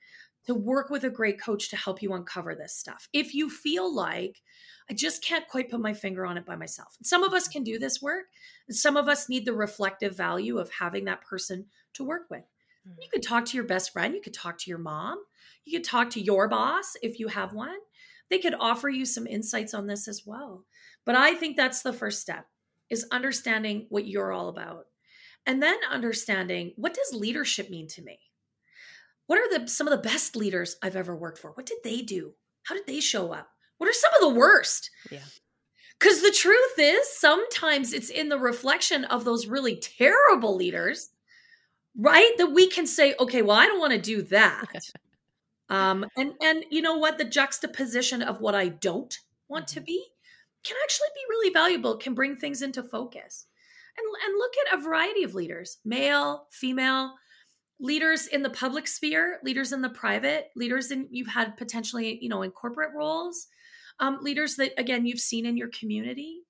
to 0.45 0.55
work 0.55 0.89
with 0.89 1.03
a 1.03 1.09
great 1.09 1.39
coach 1.39 1.69
to 1.69 1.75
help 1.75 2.01
you 2.01 2.13
uncover 2.13 2.55
this 2.55 2.75
stuff. 2.75 3.07
If 3.13 3.33
you 3.33 3.49
feel 3.49 3.93
like 3.93 4.41
I 4.89 4.93
just 4.93 5.23
can't 5.23 5.47
quite 5.47 5.69
put 5.69 5.79
my 5.79 5.93
finger 5.93 6.25
on 6.25 6.37
it 6.37 6.45
by 6.45 6.55
myself. 6.57 6.97
Some 7.01 7.23
of 7.23 7.33
us 7.33 7.47
can 7.47 7.63
do 7.63 7.79
this 7.79 8.01
work. 8.01 8.25
Some 8.69 8.97
of 8.97 9.07
us 9.07 9.29
need 9.29 9.45
the 9.45 9.53
reflective 9.53 10.17
value 10.17 10.57
of 10.57 10.69
having 10.69 11.05
that 11.05 11.21
person 11.21 11.67
to 11.93 12.03
work 12.03 12.23
with. 12.29 12.43
You 12.85 13.07
mm. 13.07 13.11
could 13.11 13.23
talk 13.23 13.45
to 13.45 13.57
your 13.57 13.65
best 13.65 13.93
friend. 13.93 14.13
You 14.13 14.21
could 14.21 14.33
talk 14.33 14.57
to 14.59 14.69
your 14.69 14.79
mom. 14.79 15.23
You 15.63 15.79
could 15.79 15.87
talk 15.87 16.09
to 16.11 16.19
your 16.19 16.49
boss 16.49 16.97
if 17.01 17.19
you 17.19 17.29
have 17.29 17.53
one. 17.53 17.77
They 18.31 18.39
could 18.39 18.55
offer 18.59 18.89
you 18.89 19.05
some 19.05 19.27
insights 19.27 19.75
on 19.75 19.85
this 19.85 20.07
as 20.07 20.23
well. 20.25 20.65
But 21.05 21.15
I 21.15 21.35
think 21.35 21.57
that's 21.57 21.81
the 21.81 21.93
first 21.93 22.21
step 22.21 22.47
is 22.89 23.05
understanding 23.11 23.87
what 23.89 24.07
you're 24.07 24.31
all 24.31 24.47
about. 24.49 24.85
And 25.45 25.61
then 25.61 25.77
understanding 25.89 26.71
what 26.77 26.93
does 26.93 27.19
leadership 27.19 27.69
mean 27.69 27.87
to 27.89 28.01
me? 28.01 28.19
What 29.27 29.39
are 29.39 29.59
the 29.59 29.67
some 29.67 29.87
of 29.87 29.91
the 29.91 30.09
best 30.09 30.35
leaders 30.35 30.77
I've 30.81 30.95
ever 30.95 31.15
worked 31.15 31.39
for? 31.39 31.51
What 31.51 31.65
did 31.65 31.79
they 31.83 32.01
do? 32.01 32.33
How 32.63 32.75
did 32.75 32.87
they 32.87 32.99
show 32.99 33.33
up? 33.33 33.49
What 33.77 33.89
are 33.89 33.93
some 33.93 34.13
of 34.13 34.21
the 34.21 34.39
worst? 34.39 34.89
Yeah. 35.09 35.19
Because 35.99 36.21
the 36.21 36.31
truth 36.31 36.73
is, 36.77 37.07
sometimes 37.17 37.93
it's 37.93 38.09
in 38.09 38.29
the 38.29 38.39
reflection 38.39 39.05
of 39.05 39.23
those 39.23 39.47
really 39.47 39.75
terrible 39.75 40.55
leaders, 40.55 41.09
right? 41.97 42.31
That 42.37 42.53
we 42.53 42.67
can 42.67 42.87
say, 42.87 43.13
okay, 43.19 43.41
well, 43.41 43.57
I 43.57 43.67
don't 43.67 43.79
want 43.79 43.93
to 43.93 44.01
do 44.01 44.21
that. 44.23 44.65
um, 45.71 46.05
and 46.17 46.33
and 46.41 46.65
you 46.69 46.81
know 46.81 46.97
what? 46.97 47.17
The 47.17 47.25
juxtaposition 47.25 48.21
of 48.21 48.39
what 48.39 48.53
I 48.53 48.67
don't 48.67 49.17
want 49.47 49.67
to 49.69 49.79
mm-hmm. 49.79 49.85
be 49.85 50.05
can 50.63 50.77
actually 50.83 51.09
be 51.15 51.21
really 51.29 51.51
valuable. 51.51 51.97
Can 51.97 52.13
bring 52.13 52.35
things 52.35 52.61
into 52.61 52.83
focus. 52.83 53.47
And 53.97 54.05
and 54.25 54.37
look 54.37 54.53
at 54.67 54.77
a 54.77 54.83
variety 54.83 55.23
of 55.23 55.33
leaders, 55.33 55.79
male, 55.83 56.47
female, 56.51 57.15
leaders 57.79 58.27
in 58.27 58.43
the 58.43 58.49
public 58.49 58.87
sphere, 58.87 59.39
leaders 59.43 59.71
in 59.73 59.81
the 59.81 59.89
private, 59.89 60.49
leaders 60.55 60.91
in 60.91 61.07
you've 61.09 61.27
had 61.27 61.57
potentially, 61.57 62.19
you 62.21 62.29
know, 62.29 62.43
in 62.43 62.51
corporate 62.51 62.91
roles 62.95 63.47
um, 64.01 64.17
leaders 64.21 64.55
that 64.55 64.73
again 64.77 65.05
you've 65.05 65.19
seen 65.19 65.45
in 65.45 65.55
your 65.55 65.69
community 65.69 66.41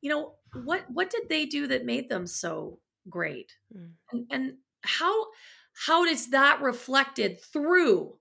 you 0.00 0.10
know 0.10 0.32
what 0.64 0.84
what 0.88 1.10
did 1.10 1.28
they 1.28 1.46
do 1.46 1.66
that 1.68 1.84
made 1.84 2.08
them 2.08 2.26
so 2.26 2.80
great 3.08 3.52
mm. 3.74 3.90
and, 4.10 4.26
and 4.30 4.52
how 4.82 5.26
how 5.86 6.04
is 6.04 6.30
that 6.30 6.60
reflected 6.62 7.40
through 7.40 8.14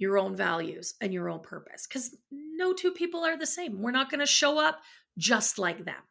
your 0.00 0.18
own 0.18 0.34
values 0.34 0.94
and 1.00 1.12
your 1.12 1.28
own 1.28 1.38
purpose 1.38 1.86
because 1.86 2.16
no 2.32 2.72
two 2.72 2.90
people 2.90 3.24
are 3.24 3.38
the 3.38 3.46
same 3.46 3.80
we're 3.80 3.92
not 3.92 4.10
going 4.10 4.18
to 4.20 4.26
show 4.26 4.58
up 4.58 4.80
just 5.16 5.58
like 5.58 5.84
them 5.84 6.02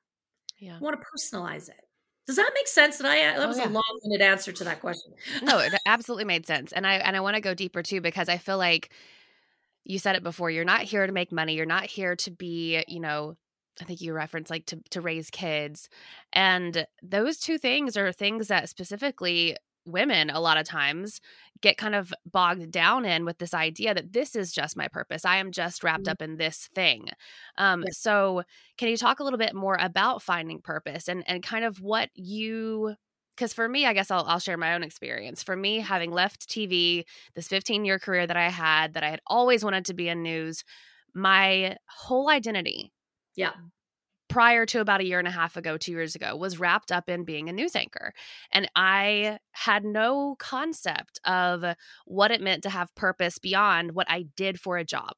yeah 0.59 0.77
I 0.77 0.79
want 0.79 0.97
to 0.97 1.05
personalize 1.05 1.67
it 1.67 1.83
does 2.27 2.35
that 2.35 2.51
make 2.53 2.67
sense? 2.67 2.97
That 2.99 3.07
I 3.07 3.25
uh, 3.25 3.37
that 3.39 3.45
oh, 3.45 3.47
was 3.47 3.57
yeah. 3.57 3.67
a 3.67 3.69
long-winded 3.69 4.21
answer 4.21 4.51
to 4.51 4.63
that 4.65 4.81
question. 4.81 5.13
no, 5.41 5.57
it 5.57 5.73
absolutely 5.87 6.25
made 6.25 6.45
sense, 6.45 6.71
and 6.71 6.85
I 6.85 6.97
and 6.97 7.17
I 7.17 7.21
want 7.21 7.37
to 7.37 7.41
go 7.41 7.55
deeper 7.55 7.81
too 7.81 8.01
because 8.01 8.29
I 8.29 8.37
feel 8.37 8.59
like 8.59 8.91
you 9.89 9.97
said 9.97 10.15
it 10.15 10.23
before 10.23 10.51
you're 10.51 10.63
not 10.63 10.83
here 10.83 11.05
to 11.07 11.11
make 11.11 11.31
money 11.31 11.55
you're 11.55 11.65
not 11.65 11.85
here 11.85 12.15
to 12.15 12.31
be 12.31 12.83
you 12.87 12.99
know 12.99 13.35
i 13.81 13.83
think 13.83 14.01
you 14.01 14.13
referenced 14.13 14.51
like 14.51 14.65
to 14.67 14.79
to 14.91 15.01
raise 15.01 15.29
kids 15.29 15.89
and 16.31 16.85
those 17.01 17.39
two 17.39 17.57
things 17.57 17.97
are 17.97 18.11
things 18.11 18.47
that 18.47 18.69
specifically 18.69 19.57
women 19.91 20.29
a 20.29 20.39
lot 20.39 20.57
of 20.57 20.65
times 20.67 21.19
get 21.61 21.77
kind 21.77 21.95
of 21.95 22.13
bogged 22.25 22.71
down 22.71 23.05
in 23.05 23.25
with 23.25 23.37
this 23.37 23.53
idea 23.53 23.93
that 23.93 24.13
this 24.13 24.35
is 24.35 24.51
just 24.51 24.77
my 24.77 24.87
purpose 24.87 25.25
i 25.25 25.37
am 25.37 25.51
just 25.51 25.83
wrapped 25.83 26.03
mm-hmm. 26.03 26.11
up 26.11 26.21
in 26.21 26.37
this 26.37 26.69
thing 26.73 27.07
um, 27.57 27.83
so 27.91 28.43
can 28.77 28.89
you 28.89 28.97
talk 28.97 29.19
a 29.19 29.23
little 29.23 29.39
bit 29.39 29.53
more 29.53 29.77
about 29.79 30.21
finding 30.21 30.61
purpose 30.61 31.07
and 31.07 31.23
and 31.27 31.43
kind 31.43 31.65
of 31.65 31.81
what 31.81 32.09
you 32.15 32.95
because 33.39 33.53
for 33.53 33.69
me, 33.69 33.85
I 33.85 33.93
guess 33.93 34.11
I'll, 34.11 34.25
I'll 34.27 34.39
share 34.39 34.57
my 34.57 34.73
own 34.73 34.83
experience. 34.83 35.41
For 35.43 35.55
me, 35.55 35.79
having 35.79 36.11
left 36.11 36.49
TV, 36.49 37.05
this 37.35 37.47
15 37.47 37.85
year 37.85 37.97
career 37.97 38.27
that 38.27 38.35
I 38.35 38.49
had, 38.49 38.95
that 38.95 39.03
I 39.03 39.09
had 39.09 39.21
always 39.25 39.63
wanted 39.63 39.85
to 39.85 39.93
be 39.93 40.09
in 40.09 40.21
news, 40.21 40.65
my 41.15 41.77
whole 41.87 42.29
identity. 42.29 42.91
Yeah. 43.37 43.51
Prior 44.29 44.65
to 44.67 44.79
about 44.79 45.01
a 45.01 45.05
year 45.05 45.19
and 45.19 45.27
a 45.27 45.31
half 45.31 45.57
ago, 45.57 45.77
two 45.77 45.91
years 45.91 46.15
ago, 46.15 46.35
was 46.35 46.59
wrapped 46.59 46.91
up 46.91 47.09
in 47.09 47.25
being 47.25 47.49
a 47.49 47.51
news 47.51 47.75
anchor. 47.75 48.13
And 48.51 48.69
I 48.75 49.39
had 49.51 49.83
no 49.83 50.35
concept 50.37 51.19
of 51.25 51.65
what 52.05 52.31
it 52.31 52.39
meant 52.39 52.63
to 52.63 52.69
have 52.69 52.93
purpose 52.95 53.39
beyond 53.39 53.93
what 53.93 54.09
I 54.09 54.27
did 54.35 54.59
for 54.59 54.77
a 54.77 54.85
job. 54.85 55.13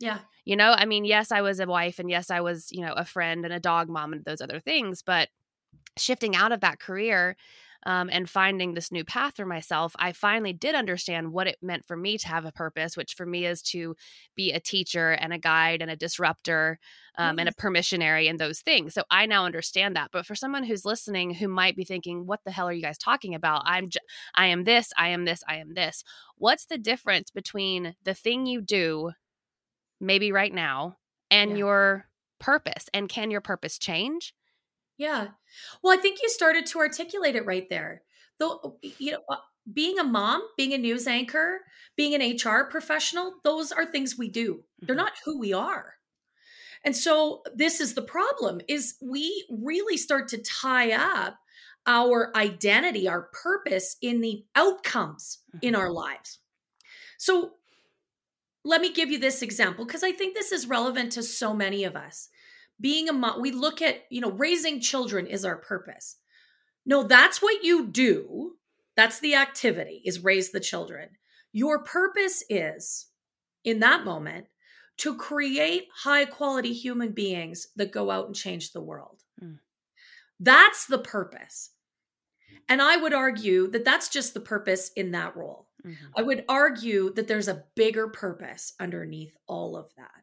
Yeah. 0.00 0.18
You 0.44 0.56
know, 0.56 0.74
I 0.76 0.86
mean, 0.86 1.04
yes, 1.04 1.30
I 1.30 1.42
was 1.42 1.60
a 1.60 1.66
wife 1.66 1.98
and 1.98 2.10
yes, 2.10 2.30
I 2.30 2.40
was, 2.40 2.72
you 2.72 2.80
know, 2.80 2.94
a 2.94 3.04
friend 3.04 3.44
and 3.44 3.54
a 3.54 3.60
dog 3.60 3.88
mom 3.88 4.12
and 4.12 4.24
those 4.24 4.40
other 4.40 4.58
things, 4.58 5.02
but 5.02 5.28
shifting 5.96 6.34
out 6.34 6.52
of 6.52 6.60
that 6.60 6.80
career 6.80 7.36
um, 7.86 8.10
and 8.12 8.28
finding 8.28 8.74
this 8.74 8.92
new 8.92 9.04
path 9.04 9.36
for 9.36 9.46
myself, 9.46 9.94
I 9.98 10.12
finally 10.12 10.52
did 10.52 10.74
understand 10.74 11.32
what 11.32 11.46
it 11.46 11.56
meant 11.62 11.86
for 11.86 11.96
me 11.96 12.18
to 12.18 12.28
have 12.28 12.44
a 12.44 12.52
purpose, 12.52 12.96
which 12.96 13.14
for 13.14 13.24
me 13.24 13.46
is 13.46 13.62
to 13.62 13.96
be 14.36 14.52
a 14.52 14.60
teacher 14.60 15.12
and 15.12 15.32
a 15.32 15.38
guide 15.38 15.80
and 15.80 15.90
a 15.90 15.96
disruptor 15.96 16.78
um, 17.16 17.38
and 17.38 17.48
a 17.48 17.52
permissionary 17.52 18.28
and 18.28 18.38
those 18.38 18.60
things. 18.60 18.94
So 18.94 19.02
I 19.10 19.26
now 19.26 19.44
understand 19.44 19.96
that. 19.96 20.10
But 20.12 20.26
for 20.26 20.34
someone 20.34 20.64
who's 20.64 20.84
listening 20.84 21.34
who 21.34 21.48
might 21.48 21.76
be 21.76 21.84
thinking, 21.84 22.26
"What 22.26 22.40
the 22.44 22.50
hell 22.50 22.68
are 22.68 22.72
you 22.72 22.82
guys 22.82 22.98
talking 22.98 23.34
about? 23.34 23.62
I'm, 23.64 23.88
j- 23.88 24.00
I 24.34 24.46
am 24.46 24.64
this, 24.64 24.92
I 24.96 25.08
am 25.08 25.24
this, 25.24 25.42
I 25.48 25.56
am 25.56 25.74
this." 25.74 26.04
What's 26.36 26.66
the 26.66 26.78
difference 26.78 27.30
between 27.30 27.94
the 28.04 28.14
thing 28.14 28.46
you 28.46 28.60
do, 28.60 29.12
maybe 30.00 30.32
right 30.32 30.52
now, 30.52 30.96
and 31.30 31.52
yeah. 31.52 31.56
your 31.56 32.06
purpose? 32.38 32.88
And 32.94 33.08
can 33.08 33.30
your 33.30 33.40
purpose 33.40 33.78
change? 33.78 34.34
Yeah. 35.00 35.28
Well, 35.82 35.98
I 35.98 36.00
think 36.00 36.20
you 36.22 36.28
started 36.28 36.66
to 36.66 36.78
articulate 36.78 37.34
it 37.34 37.46
right 37.46 37.66
there. 37.70 38.02
Though, 38.38 38.76
you 38.98 39.12
know, 39.12 39.20
uh, 39.30 39.36
being 39.72 39.98
a 39.98 40.04
mom, 40.04 40.42
being 40.58 40.74
a 40.74 40.78
news 40.78 41.06
anchor, 41.06 41.60
being 41.96 42.14
an 42.14 42.36
HR 42.36 42.64
professional, 42.64 43.36
those 43.42 43.72
are 43.72 43.86
things 43.86 44.18
we 44.18 44.28
do. 44.28 44.62
They're 44.78 44.94
mm-hmm. 44.94 45.04
not 45.04 45.12
who 45.24 45.38
we 45.38 45.54
are. 45.54 45.94
And 46.84 46.94
so 46.94 47.40
this 47.54 47.80
is 47.80 47.94
the 47.94 48.02
problem 48.02 48.60
is 48.68 48.96
we 49.00 49.46
really 49.48 49.96
start 49.96 50.28
to 50.28 50.38
tie 50.38 50.92
up 50.92 51.38
our 51.86 52.30
identity, 52.36 53.08
our 53.08 53.30
purpose 53.42 53.96
in 54.02 54.20
the 54.20 54.44
outcomes 54.54 55.38
in 55.62 55.72
mm-hmm. 55.72 55.80
our 55.80 55.90
lives. 55.90 56.40
So 57.16 57.52
let 58.66 58.82
me 58.82 58.92
give 58.92 59.10
you 59.10 59.18
this 59.18 59.40
example 59.40 59.86
because 59.86 60.04
I 60.04 60.12
think 60.12 60.34
this 60.34 60.52
is 60.52 60.66
relevant 60.66 61.12
to 61.12 61.22
so 61.22 61.54
many 61.54 61.84
of 61.84 61.96
us 61.96 62.28
being 62.80 63.08
a 63.08 63.12
mom, 63.12 63.40
we 63.40 63.52
look 63.52 63.82
at, 63.82 64.02
you 64.10 64.20
know, 64.20 64.30
raising 64.30 64.80
children 64.80 65.26
is 65.26 65.44
our 65.44 65.56
purpose. 65.56 66.16
No, 66.86 67.02
that's 67.02 67.42
what 67.42 67.62
you 67.62 67.86
do. 67.86 68.52
That's 68.96 69.20
the 69.20 69.34
activity 69.34 70.02
is 70.04 70.24
raise 70.24 70.50
the 70.50 70.60
children. 70.60 71.10
Your 71.52 71.82
purpose 71.82 72.42
is 72.48 73.08
in 73.64 73.80
that 73.80 74.04
moment 74.04 74.46
to 74.98 75.16
create 75.16 75.88
high 75.94 76.24
quality 76.24 76.72
human 76.72 77.12
beings 77.12 77.68
that 77.76 77.92
go 77.92 78.10
out 78.10 78.26
and 78.26 78.34
change 78.34 78.72
the 78.72 78.80
world. 78.80 79.22
Mm. 79.42 79.58
That's 80.38 80.86
the 80.86 80.98
purpose. 80.98 81.70
And 82.68 82.80
I 82.80 82.96
would 82.96 83.14
argue 83.14 83.68
that 83.68 83.84
that's 83.84 84.08
just 84.08 84.34
the 84.34 84.40
purpose 84.40 84.90
in 84.96 85.10
that 85.12 85.36
role. 85.36 85.68
Mm-hmm. 85.84 86.06
I 86.16 86.22
would 86.22 86.44
argue 86.48 87.12
that 87.14 87.26
there's 87.26 87.48
a 87.48 87.64
bigger 87.74 88.08
purpose 88.08 88.74
underneath 88.78 89.36
all 89.46 89.76
of 89.76 89.90
that 89.96 90.22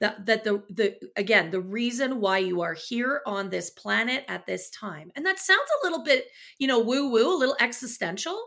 that 0.00 0.26
that 0.26 0.44
the 0.44 0.62
the 0.70 0.96
again 1.16 1.50
the 1.50 1.60
reason 1.60 2.20
why 2.20 2.38
you 2.38 2.60
are 2.60 2.74
here 2.74 3.22
on 3.26 3.50
this 3.50 3.70
planet 3.70 4.24
at 4.28 4.46
this 4.46 4.70
time 4.70 5.10
and 5.16 5.26
that 5.26 5.38
sounds 5.38 5.68
a 5.82 5.86
little 5.86 6.04
bit 6.04 6.26
you 6.58 6.66
know 6.66 6.78
woo 6.80 7.10
woo 7.10 7.36
a 7.36 7.38
little 7.38 7.56
existential 7.60 8.38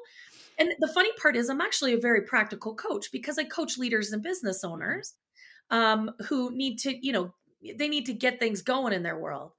and 0.57 0.69
the 0.79 0.91
funny 0.93 1.11
part 1.21 1.35
is 1.35 1.49
i'm 1.49 1.61
actually 1.61 1.93
a 1.93 1.99
very 1.99 2.21
practical 2.21 2.75
coach 2.75 3.11
because 3.11 3.37
i 3.37 3.43
coach 3.43 3.77
leaders 3.77 4.11
and 4.11 4.23
business 4.23 4.63
owners 4.63 5.13
um, 5.69 6.11
who 6.27 6.51
need 6.55 6.77
to 6.79 6.95
you 7.05 7.13
know 7.13 7.33
they 7.77 7.87
need 7.87 8.05
to 8.05 8.13
get 8.13 8.39
things 8.39 8.61
going 8.61 8.93
in 8.93 9.03
their 9.03 9.17
world 9.19 9.53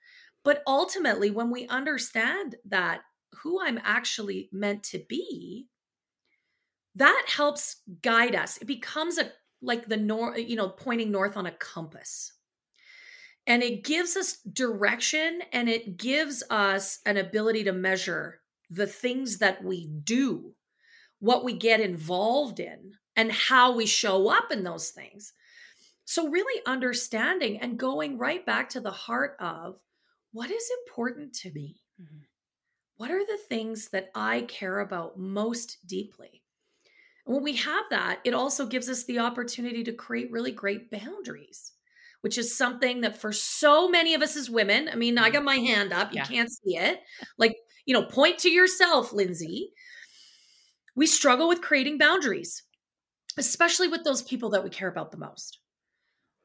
But 0.45 0.63
ultimately, 0.67 1.31
when 1.31 1.51
we 1.51 1.67
understand 1.69 2.57
that 2.67 3.03
who 3.43 3.61
I'm 3.63 3.81
actually 3.85 4.49
meant 4.53 4.83
to 4.85 5.01
be, 5.09 5.69
that 6.95 7.25
helps 7.29 7.77
guide 8.03 8.35
us. 8.35 8.59
It 8.59 8.67
becomes 8.67 9.19
a 9.19 9.33
like 9.63 9.87
the 9.87 9.97
north, 9.97 10.39
you 10.39 10.57
know, 10.57 10.69
pointing 10.69 11.11
north 11.11 11.37
on 11.37 11.47
a 11.47 11.53
compass. 11.53 12.33
And 13.47 13.63
it 13.63 13.85
gives 13.85 14.17
us 14.17 14.39
direction 14.53 15.41
and 15.53 15.69
it 15.69 15.97
gives 15.97 16.43
us 16.51 16.99
an 17.07 17.17
ability 17.17 17.65
to 17.65 17.73
measure 17.73 18.41
the 18.71 18.87
things 18.87 19.39
that 19.39 19.65
we 19.65 19.87
do, 19.87 20.55
what 21.19 21.45
we 21.45 21.53
get 21.53 21.81
involved 21.81 22.61
in, 22.61 22.93
and 23.17 23.33
how 23.33 23.75
we 23.75 23.87
show 23.87 24.29
up 24.29 24.51
in 24.51 24.65
those 24.65 24.91
things. 24.91 25.33
So, 26.05 26.29
really 26.29 26.63
understanding 26.67 27.59
and 27.61 27.79
going 27.79 28.19
right 28.19 28.45
back 28.45 28.69
to 28.71 28.81
the 28.81 28.91
heart 28.91 29.37
of 29.41 29.81
what 30.33 30.51
is 30.51 30.71
important 30.87 31.35
to 31.35 31.53
me? 31.53 31.81
Mm-hmm. 32.01 32.19
What 32.97 33.11
are 33.11 33.25
the 33.25 33.41
things 33.49 33.89
that 33.91 34.11
I 34.15 34.43
care 34.43 34.81
about 34.81 35.19
most 35.19 35.87
deeply? 35.87 36.42
And 37.27 37.35
when 37.35 37.45
we 37.45 37.57
have 37.57 37.85
that, 37.91 38.21
it 38.25 38.35
also 38.35 38.67
gives 38.67 38.89
us 38.89 39.05
the 39.05 39.21
opportunity 39.21 39.85
to 39.85 39.93
create 39.93 40.33
really 40.33 40.53
great 40.53 40.91
boundaries, 40.91 41.73
which 42.21 42.37
is 42.37 42.57
something 42.57 43.03
that 43.03 43.21
for 43.21 43.33
so 43.33 43.89
many 43.89 44.15
of 44.15 44.23
us 44.23 44.37
as 44.37 44.51
women, 44.51 44.89
I 44.91 44.97
mean, 44.97 45.19
I 45.19 45.25
mm-hmm. 45.25 45.35
got 45.35 45.45
my 45.45 45.57
hand 45.57 45.93
up, 45.93 46.13
yeah. 46.13 46.23
you 46.23 46.35
can't 46.35 46.51
see 46.51 46.77
it. 46.77 47.01
Like, 47.39 47.57
you 47.87 47.95
know, 47.95 48.05
point 48.05 48.39
to 48.39 48.51
yourself, 48.51 49.13
Lindsay. 49.13 49.71
We 50.95 51.07
struggle 51.07 51.49
with 51.49 51.63
creating 51.63 51.99
boundaries, 51.99 52.65
especially 53.39 53.89
with 53.89 54.05
those 54.05 54.23
people 54.23 54.51
that 54.51 54.63
we 54.63 54.71
care 54.71 54.89
about 54.89 55.11
the 55.11 55.17
most. 55.17 55.59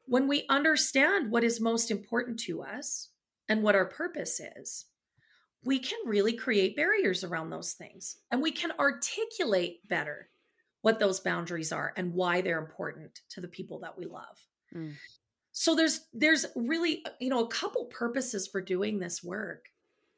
When 0.06 0.26
we 0.26 0.46
understand 0.48 1.30
what 1.30 1.44
is 1.44 1.60
most 1.60 1.90
important 1.90 2.38
to 2.40 2.62
us 2.62 3.10
and 3.46 3.62
what 3.62 3.74
our 3.74 3.84
purpose 3.84 4.40
is, 4.56 4.86
we 5.64 5.78
can 5.78 5.98
really 6.06 6.32
create 6.32 6.76
barriers 6.76 7.24
around 7.24 7.50
those 7.50 7.74
things 7.74 8.16
and 8.30 8.40
we 8.40 8.52
can 8.52 8.72
articulate 8.78 9.86
better 9.86 10.30
what 10.88 10.98
those 10.98 11.20
boundaries 11.20 11.70
are 11.70 11.92
and 11.98 12.14
why 12.14 12.40
they're 12.40 12.58
important 12.58 13.20
to 13.28 13.42
the 13.42 13.46
people 13.46 13.80
that 13.80 13.98
we 13.98 14.06
love. 14.06 14.38
Mm. 14.74 14.94
So 15.52 15.74
there's 15.74 16.00
there's 16.14 16.46
really 16.56 17.04
you 17.20 17.28
know 17.28 17.44
a 17.44 17.48
couple 17.48 17.84
purposes 17.84 18.48
for 18.48 18.62
doing 18.62 18.98
this 18.98 19.22
work. 19.22 19.66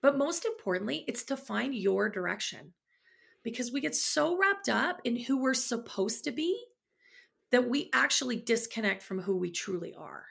But 0.00 0.16
most 0.16 0.44
importantly, 0.44 1.04
it's 1.08 1.24
to 1.24 1.36
find 1.36 1.74
your 1.74 2.08
direction. 2.08 2.72
Because 3.42 3.72
we 3.72 3.80
get 3.80 3.96
so 3.96 4.38
wrapped 4.38 4.68
up 4.68 5.00
in 5.02 5.16
who 5.16 5.42
we're 5.42 5.54
supposed 5.54 6.22
to 6.24 6.30
be 6.30 6.62
that 7.50 7.68
we 7.68 7.90
actually 7.92 8.36
disconnect 8.36 9.02
from 9.02 9.20
who 9.20 9.36
we 9.36 9.50
truly 9.50 9.92
are. 9.98 10.26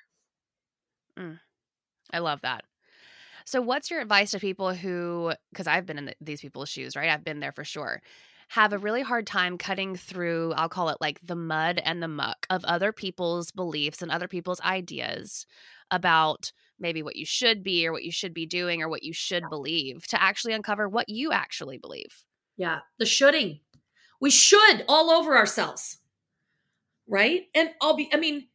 Mm. 1.17 1.39
I 2.13 2.19
love 2.19 2.39
that. 2.43 2.63
So, 3.43 3.61
what's 3.61 3.91
your 3.91 3.99
advice 3.99 4.31
to 4.31 4.39
people 4.39 4.73
who, 4.73 5.33
because 5.51 5.67
I've 5.67 5.85
been 5.85 5.97
in 5.97 6.05
the, 6.05 6.15
these 6.21 6.39
people's 6.39 6.69
shoes, 6.69 6.95
right? 6.95 7.09
I've 7.09 7.25
been 7.25 7.41
there 7.41 7.51
for 7.51 7.65
sure, 7.65 8.01
have 8.49 8.73
a 8.73 8.77
really 8.77 9.01
hard 9.01 9.27
time 9.27 9.57
cutting 9.57 9.95
through, 9.95 10.53
I'll 10.53 10.69
call 10.69 10.89
it 10.89 10.97
like 10.99 11.19
the 11.23 11.35
mud 11.35 11.79
and 11.83 12.01
the 12.01 12.07
muck 12.07 12.47
of 12.49 12.65
other 12.65 12.91
people's 12.91 13.51
beliefs 13.51 14.01
and 14.01 14.11
other 14.11 14.27
people's 14.27 14.59
ideas 14.61 15.45
about 15.91 16.51
maybe 16.79 17.03
what 17.03 17.15
you 17.15 17.25
should 17.25 17.63
be 17.63 17.85
or 17.85 17.91
what 17.91 18.03
you 18.03 18.11
should 18.11 18.33
be 18.33 18.47
doing 18.47 18.81
or 18.81 18.89
what 18.89 19.03
you 19.03 19.13
should 19.13 19.43
believe 19.49 20.07
to 20.07 20.21
actually 20.21 20.53
uncover 20.53 20.89
what 20.89 21.09
you 21.09 21.31
actually 21.31 21.77
believe. 21.77 22.23
Yeah, 22.57 22.79
the 22.97 23.05
shoulding. 23.05 23.59
We 24.19 24.31
should 24.31 24.83
all 24.87 25.11
over 25.11 25.37
ourselves. 25.37 25.99
Right? 27.07 27.43
And 27.53 27.69
I'll 27.81 27.95
be, 27.95 28.09
I 28.13 28.17
mean, 28.17 28.47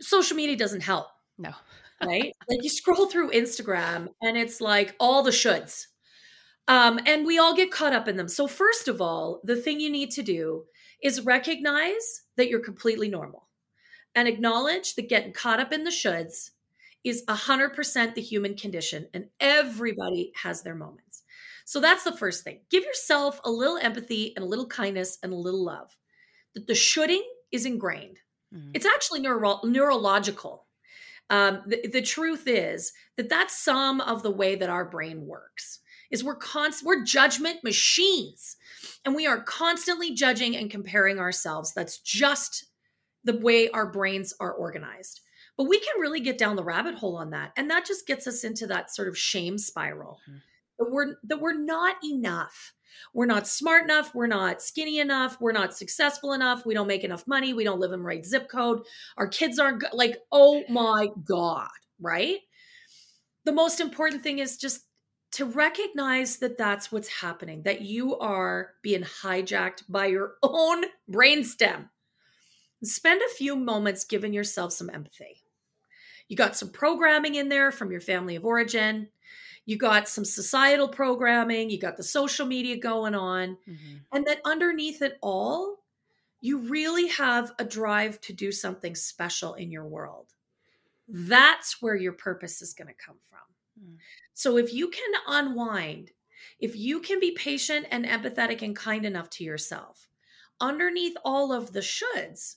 social 0.00 0.36
media 0.36 0.56
doesn't 0.56 0.82
help. 0.82 1.08
No 1.38 1.54
right? 2.04 2.32
like 2.48 2.62
you 2.62 2.68
scroll 2.68 3.06
through 3.06 3.30
Instagram 3.30 4.08
and 4.22 4.36
it's 4.36 4.60
like 4.60 4.94
all 5.00 5.22
the 5.22 5.30
shoulds. 5.30 5.86
Um, 6.66 6.98
and 7.06 7.26
we 7.26 7.38
all 7.38 7.54
get 7.54 7.70
caught 7.70 7.92
up 7.92 8.08
in 8.08 8.16
them. 8.16 8.28
So, 8.28 8.46
first 8.46 8.88
of 8.88 9.00
all, 9.00 9.40
the 9.44 9.56
thing 9.56 9.80
you 9.80 9.90
need 9.90 10.10
to 10.12 10.22
do 10.22 10.64
is 11.02 11.20
recognize 11.20 12.22
that 12.36 12.48
you're 12.48 12.60
completely 12.60 13.08
normal 13.08 13.48
and 14.14 14.26
acknowledge 14.26 14.94
that 14.94 15.08
getting 15.08 15.32
caught 15.32 15.60
up 15.60 15.72
in 15.72 15.84
the 15.84 15.90
shoulds 15.90 16.50
is 17.02 17.24
100% 17.26 18.14
the 18.14 18.22
human 18.22 18.54
condition 18.56 19.08
and 19.12 19.26
everybody 19.40 20.32
has 20.36 20.62
their 20.62 20.74
moments. 20.74 21.22
So, 21.66 21.80
that's 21.80 22.04
the 22.04 22.16
first 22.16 22.44
thing. 22.44 22.60
Give 22.70 22.84
yourself 22.84 23.40
a 23.44 23.50
little 23.50 23.76
empathy 23.76 24.32
and 24.34 24.44
a 24.44 24.48
little 24.48 24.66
kindness 24.66 25.18
and 25.22 25.32
a 25.32 25.36
little 25.36 25.64
love. 25.64 25.96
That 26.54 26.66
the 26.66 26.74
shoulding 26.74 27.24
is 27.52 27.66
ingrained. 27.66 28.20
Mm-hmm. 28.54 28.70
It's 28.74 28.86
actually 28.86 29.20
neuro- 29.20 29.60
neurological 29.64 30.64
um, 31.30 31.62
the, 31.66 31.88
the 31.88 32.02
truth 32.02 32.46
is 32.46 32.92
that 33.16 33.28
that's 33.28 33.58
some 33.58 34.00
of 34.00 34.22
the 34.22 34.30
way 34.30 34.56
that 34.56 34.68
our 34.68 34.84
brain 34.84 35.26
works 35.26 35.80
is 36.10 36.24
we're 36.24 36.36
const- 36.36 36.84
we're 36.84 37.04
judgment 37.04 37.62
machines 37.64 38.56
and 39.04 39.14
we 39.14 39.26
are 39.26 39.40
constantly 39.40 40.12
judging 40.14 40.56
and 40.56 40.70
comparing 40.70 41.18
ourselves 41.18 41.72
that's 41.74 41.98
just 41.98 42.66
the 43.24 43.36
way 43.38 43.68
our 43.70 43.90
brains 43.90 44.34
are 44.40 44.52
organized 44.52 45.20
but 45.56 45.68
we 45.68 45.78
can 45.78 46.00
really 46.00 46.20
get 46.20 46.38
down 46.38 46.56
the 46.56 46.64
rabbit 46.64 46.94
hole 46.94 47.16
on 47.16 47.30
that 47.30 47.52
and 47.56 47.70
that 47.70 47.86
just 47.86 48.06
gets 48.06 48.26
us 48.26 48.44
into 48.44 48.66
that 48.66 48.94
sort 48.94 49.08
of 49.08 49.16
shame 49.16 49.58
spiral 49.58 50.18
mm-hmm. 50.28 50.38
that 50.78 50.90
we're 50.90 51.14
that 51.24 51.40
we're 51.40 51.58
not 51.58 51.96
enough 52.04 52.74
we're 53.12 53.26
not 53.26 53.46
smart 53.46 53.84
enough. 53.84 54.14
We're 54.14 54.26
not 54.26 54.62
skinny 54.62 54.98
enough. 54.98 55.40
We're 55.40 55.52
not 55.52 55.76
successful 55.76 56.32
enough. 56.32 56.66
We 56.66 56.74
don't 56.74 56.86
make 56.86 57.04
enough 57.04 57.26
money. 57.26 57.54
We 57.54 57.64
don't 57.64 57.80
live 57.80 57.92
in 57.92 58.00
the 58.00 58.04
right 58.06 58.24
zip 58.24 58.48
code. 58.48 58.82
Our 59.16 59.28
kids 59.28 59.58
aren't 59.58 59.84
like, 59.92 60.18
oh 60.32 60.62
my 60.68 61.08
God, 61.24 61.68
right? 62.00 62.38
The 63.44 63.52
most 63.52 63.80
important 63.80 64.22
thing 64.22 64.38
is 64.38 64.56
just 64.56 64.80
to 65.34 65.44
recognize 65.44 66.38
that 66.38 66.58
that's 66.58 66.90
what's 66.90 67.08
happening, 67.08 67.62
that 67.62 67.82
you 67.82 68.18
are 68.18 68.72
being 68.82 69.02
hijacked 69.02 69.82
by 69.88 70.06
your 70.06 70.34
own 70.42 70.84
brainstem. 71.10 71.88
Spend 72.82 73.22
a 73.22 73.34
few 73.34 73.56
moments 73.56 74.04
giving 74.04 74.32
yourself 74.32 74.72
some 74.72 74.90
empathy. 74.90 75.42
You 76.28 76.36
got 76.36 76.56
some 76.56 76.70
programming 76.70 77.34
in 77.36 77.48
there 77.48 77.70
from 77.70 77.90
your 77.90 78.00
family 78.00 78.36
of 78.36 78.44
origin 78.44 79.08
you 79.66 79.78
got 79.78 80.08
some 80.08 80.24
societal 80.24 80.88
programming, 80.88 81.70
you 81.70 81.78
got 81.78 81.96
the 81.96 82.02
social 82.02 82.46
media 82.46 82.76
going 82.76 83.14
on, 83.14 83.56
mm-hmm. 83.68 83.96
and 84.12 84.26
that 84.26 84.40
underneath 84.44 85.00
it 85.00 85.18
all, 85.22 85.78
you 86.40 86.58
really 86.58 87.08
have 87.08 87.52
a 87.58 87.64
drive 87.64 88.20
to 88.22 88.34
do 88.34 88.52
something 88.52 88.94
special 88.94 89.54
in 89.54 89.70
your 89.70 89.86
world. 89.86 90.26
That's 91.08 91.80
where 91.80 91.96
your 91.96 92.12
purpose 92.12 92.60
is 92.60 92.74
going 92.74 92.88
to 92.88 92.94
come 92.94 93.16
from. 93.30 93.38
Mm. 93.82 93.96
So 94.32 94.56
if 94.56 94.72
you 94.72 94.88
can 94.88 95.12
unwind, 95.26 96.10
if 96.58 96.76
you 96.76 97.00
can 97.00 97.20
be 97.20 97.32
patient 97.32 97.86
and 97.90 98.04
empathetic 98.04 98.62
and 98.62 98.74
kind 98.74 99.04
enough 99.04 99.30
to 99.30 99.44
yourself, 99.44 100.08
underneath 100.60 101.16
all 101.24 101.52
of 101.52 101.72
the 101.72 101.80
shoulds 101.80 102.56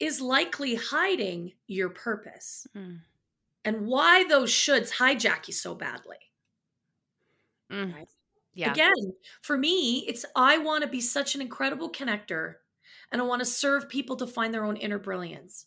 is 0.00 0.20
likely 0.20 0.74
hiding 0.76 1.52
your 1.66 1.90
purpose. 1.90 2.66
Mm. 2.76 3.00
And 3.64 3.86
why 3.86 4.24
those 4.24 4.50
shoulds 4.50 4.90
hijack 4.90 5.46
you 5.48 5.52
so 5.52 5.74
badly. 5.74 6.16
Mm. 7.70 7.94
Right? 7.94 8.08
Yeah. 8.54 8.72
Again, 8.72 9.14
for 9.42 9.56
me, 9.56 10.04
it's 10.08 10.24
I 10.34 10.58
want 10.58 10.82
to 10.82 10.88
be 10.88 11.00
such 11.00 11.34
an 11.34 11.40
incredible 11.40 11.90
connector 11.90 12.54
and 13.12 13.20
I 13.20 13.24
want 13.24 13.40
to 13.40 13.46
serve 13.46 13.88
people 13.88 14.16
to 14.16 14.26
find 14.26 14.52
their 14.52 14.64
own 14.64 14.76
inner 14.76 14.98
brilliance. 14.98 15.66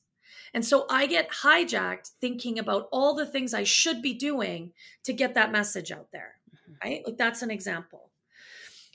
And 0.54 0.65
so 0.65 0.86
I 0.89 1.08
get 1.08 1.30
hijacked 1.30 2.12
thinking 2.20 2.60
about 2.60 2.88
all 2.91 3.15
the 3.15 3.26
things 3.26 3.54
I 3.54 3.63
should 3.63 4.02
be 4.02 4.13
doing 4.13 4.74
to 5.04 5.13
get 5.13 5.34
that 5.36 5.52
message 5.52 5.91
out 5.91 6.12
there. 6.12 6.36
Mm-hmm. 6.50 6.74
Right? 6.84 7.02
Like 7.06 7.17
that's 7.17 7.41
an 7.41 7.52
example. 7.52 8.10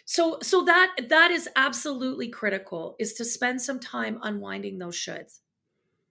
So 0.04 0.38
so 0.42 0.64
that 0.64 0.96
that 1.08 1.30
is 1.30 1.48
absolutely 1.56 2.28
critical 2.28 2.96
is 2.98 3.14
to 3.14 3.24
spend 3.24 3.60
some 3.60 3.80
time 3.80 4.18
unwinding 4.22 4.78
those 4.78 4.96
shoulds. 4.96 5.40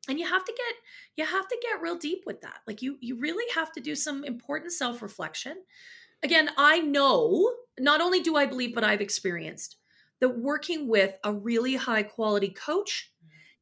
And 0.08 0.20
you 0.20 0.28
have 0.28 0.46
to 0.46 0.52
get 0.52 0.76
you 1.16 1.26
have 1.26 1.48
to 1.48 1.58
get 1.62 1.82
real 1.82 1.98
deep 1.98 2.24
with 2.26 2.42
that. 2.42 2.60
Like 2.68 2.82
you 2.82 2.98
you 3.00 3.20
really 3.20 3.46
have 3.56 3.72
to 3.74 3.82
do 3.82 3.96
some 3.96 4.24
important 4.24 4.74
self-reflection 4.74 5.56
again, 6.26 6.50
I 6.58 6.80
know, 6.80 7.52
not 7.80 8.02
only 8.02 8.20
do 8.22 8.36
I 8.36 8.46
believe, 8.46 8.74
but 8.74 8.84
I've 8.84 9.02
experienced 9.02 9.78
that 10.20 10.40
working 10.40 10.88
with 10.88 11.18
a 11.24 11.34
really 11.34 11.76
high 11.76 12.04
quality 12.04 12.50
coach 12.50 13.12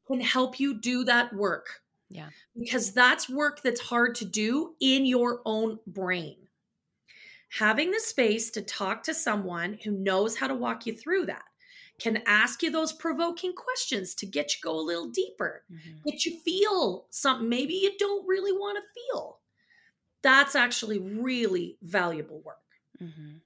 can 0.08 0.22
help 0.22 0.60
you 0.60 0.74
do 0.80 1.04
that 1.06 1.34
work. 1.34 1.82
Yeah. 2.10 2.30
Because 2.58 2.94
that's 2.94 3.30
work 3.30 3.62
that's 3.64 3.82
hard 3.82 4.16
to 4.16 4.26
do 4.26 4.76
in 4.80 5.06
your 5.06 5.42
own 5.46 5.80
brain. 5.88 6.38
Having 7.60 7.92
the 7.92 8.00
space 8.00 8.50
to 8.52 8.62
talk 8.62 9.04
to 9.04 9.14
someone 9.14 9.80
who 9.84 9.92
knows 9.92 10.38
how 10.38 10.48
to 10.48 10.56
walk 10.56 10.86
you 10.86 10.96
through 10.96 11.28
that 11.28 11.44
can 12.00 12.22
ask 12.26 12.64
you 12.64 12.72
those 12.72 12.92
provoking 12.92 13.54
questions 13.54 14.16
to 14.16 14.26
get 14.26 14.56
you 14.56 14.60
go 14.64 14.78
a 14.78 14.82
little 14.82 15.08
deeper, 15.08 15.64
mm-hmm. 15.72 16.10
get 16.10 16.26
you 16.26 16.40
feel 16.40 17.06
something 17.12 17.48
maybe 17.48 17.76
you 17.76 17.92
don't 17.98 18.28
really 18.28 18.52
want 18.52 18.78
to 18.78 19.02
feel 19.02 19.40
that's 20.24 20.56
actually 20.56 20.98
really 20.98 21.78
valuable 21.84 22.42
work. 22.44 22.58
Mm-hmm. 23.02 23.38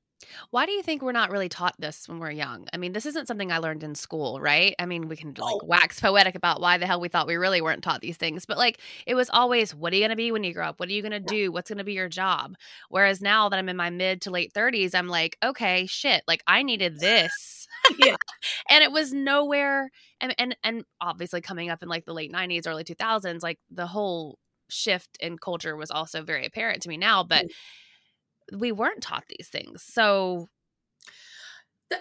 Why 0.51 0.65
do 0.65 0.71
you 0.71 0.81
think 0.81 1.01
we're 1.01 1.11
not 1.11 1.29
really 1.31 1.49
taught 1.49 1.75
this 1.79 2.07
when 2.07 2.19
we're 2.19 2.31
young? 2.31 2.67
I 2.73 2.77
mean, 2.77 2.93
this 2.93 3.05
isn't 3.05 3.27
something 3.27 3.51
I 3.51 3.59
learned 3.59 3.83
in 3.83 3.95
school, 3.95 4.39
right? 4.41 4.75
I 4.79 4.85
mean, 4.85 5.07
we 5.07 5.15
can 5.15 5.33
like 5.37 5.39
Oh. 5.39 5.59
wax 5.61 5.99
poetic 5.99 6.35
about 6.35 6.59
why 6.59 6.77
the 6.77 6.87
hell 6.87 6.99
we 6.99 7.07
thought 7.07 7.27
we 7.27 7.35
really 7.35 7.61
weren't 7.61 7.83
taught 7.83 8.01
these 8.01 8.17
things, 8.17 8.45
but 8.45 8.57
like 8.57 8.79
it 9.05 9.15
was 9.15 9.29
always, 9.29 9.75
what 9.75 9.93
are 9.93 9.95
you 9.95 10.01
going 10.01 10.09
to 10.09 10.15
be 10.15 10.31
when 10.31 10.43
you 10.43 10.53
grow 10.53 10.67
up? 10.67 10.79
What 10.79 10.89
are 10.89 10.93
you 10.93 11.01
going 11.01 11.11
to 11.11 11.19
do? 11.19 11.51
What's 11.51 11.69
going 11.69 11.77
to 11.77 11.83
be 11.83 11.93
your 11.93 12.09
job? 12.09 12.55
Whereas 12.89 13.21
now 13.21 13.49
that 13.49 13.57
I'm 13.59 13.69
in 13.69 13.77
my 13.77 13.89
mid 13.89 14.21
to 14.23 14.31
late 14.31 14.53
30s, 14.53 14.95
I'm 14.95 15.07
like, 15.07 15.37
okay, 15.43 15.85
shit, 15.85 16.23
like 16.27 16.43
I 16.47 16.63
needed 16.63 16.99
this. 16.99 17.67
Yeah. 17.97 18.15
and 18.69 18.83
it 18.83 18.91
was 18.91 19.13
nowhere 19.13 19.89
and 20.19 20.33
and 20.37 20.57
and 20.63 20.83
obviously 20.99 21.41
coming 21.41 21.69
up 21.69 21.83
in 21.83 21.89
like 21.89 22.05
the 22.05 22.13
late 22.13 22.31
90s, 22.31 22.67
early 22.67 22.83
2000s, 22.83 23.43
like 23.43 23.59
the 23.69 23.87
whole 23.87 24.39
shift 24.69 25.17
in 25.21 25.37
culture 25.37 25.75
was 25.75 25.91
also 25.91 26.23
very 26.23 26.45
apparent 26.45 26.81
to 26.83 26.89
me 26.89 26.97
now, 26.97 27.23
but 27.23 27.45
mm. 27.45 27.49
We 28.55 28.71
weren't 28.71 29.01
taught 29.01 29.25
these 29.27 29.49
things. 29.49 29.83
So 29.83 30.49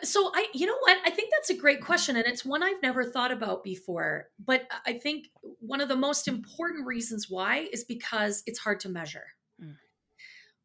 So 0.03 0.33
I, 0.35 0.47
you 0.53 0.67
know 0.67 0.77
what? 0.81 0.99
I 1.05 1.11
think 1.11 1.31
that's 1.31 1.51
a 1.51 1.57
great 1.57 1.81
question, 1.81 2.17
and 2.17 2.27
it's 2.27 2.45
one 2.45 2.63
I've 2.63 2.83
never 2.83 3.05
thought 3.05 3.31
about 3.31 3.63
before. 3.63 4.27
But 4.45 4.69
I 4.85 4.95
think 4.95 5.29
one 5.61 5.81
of 5.81 5.89
the 5.89 5.97
most 5.97 6.27
important 6.27 6.87
reasons 6.87 7.27
why 7.31 7.69
is 7.73 7.85
because 7.85 8.43
it's 8.47 8.59
hard 8.59 8.81
to 8.81 8.89
measure. 8.89 9.27
Mm. 9.63 9.77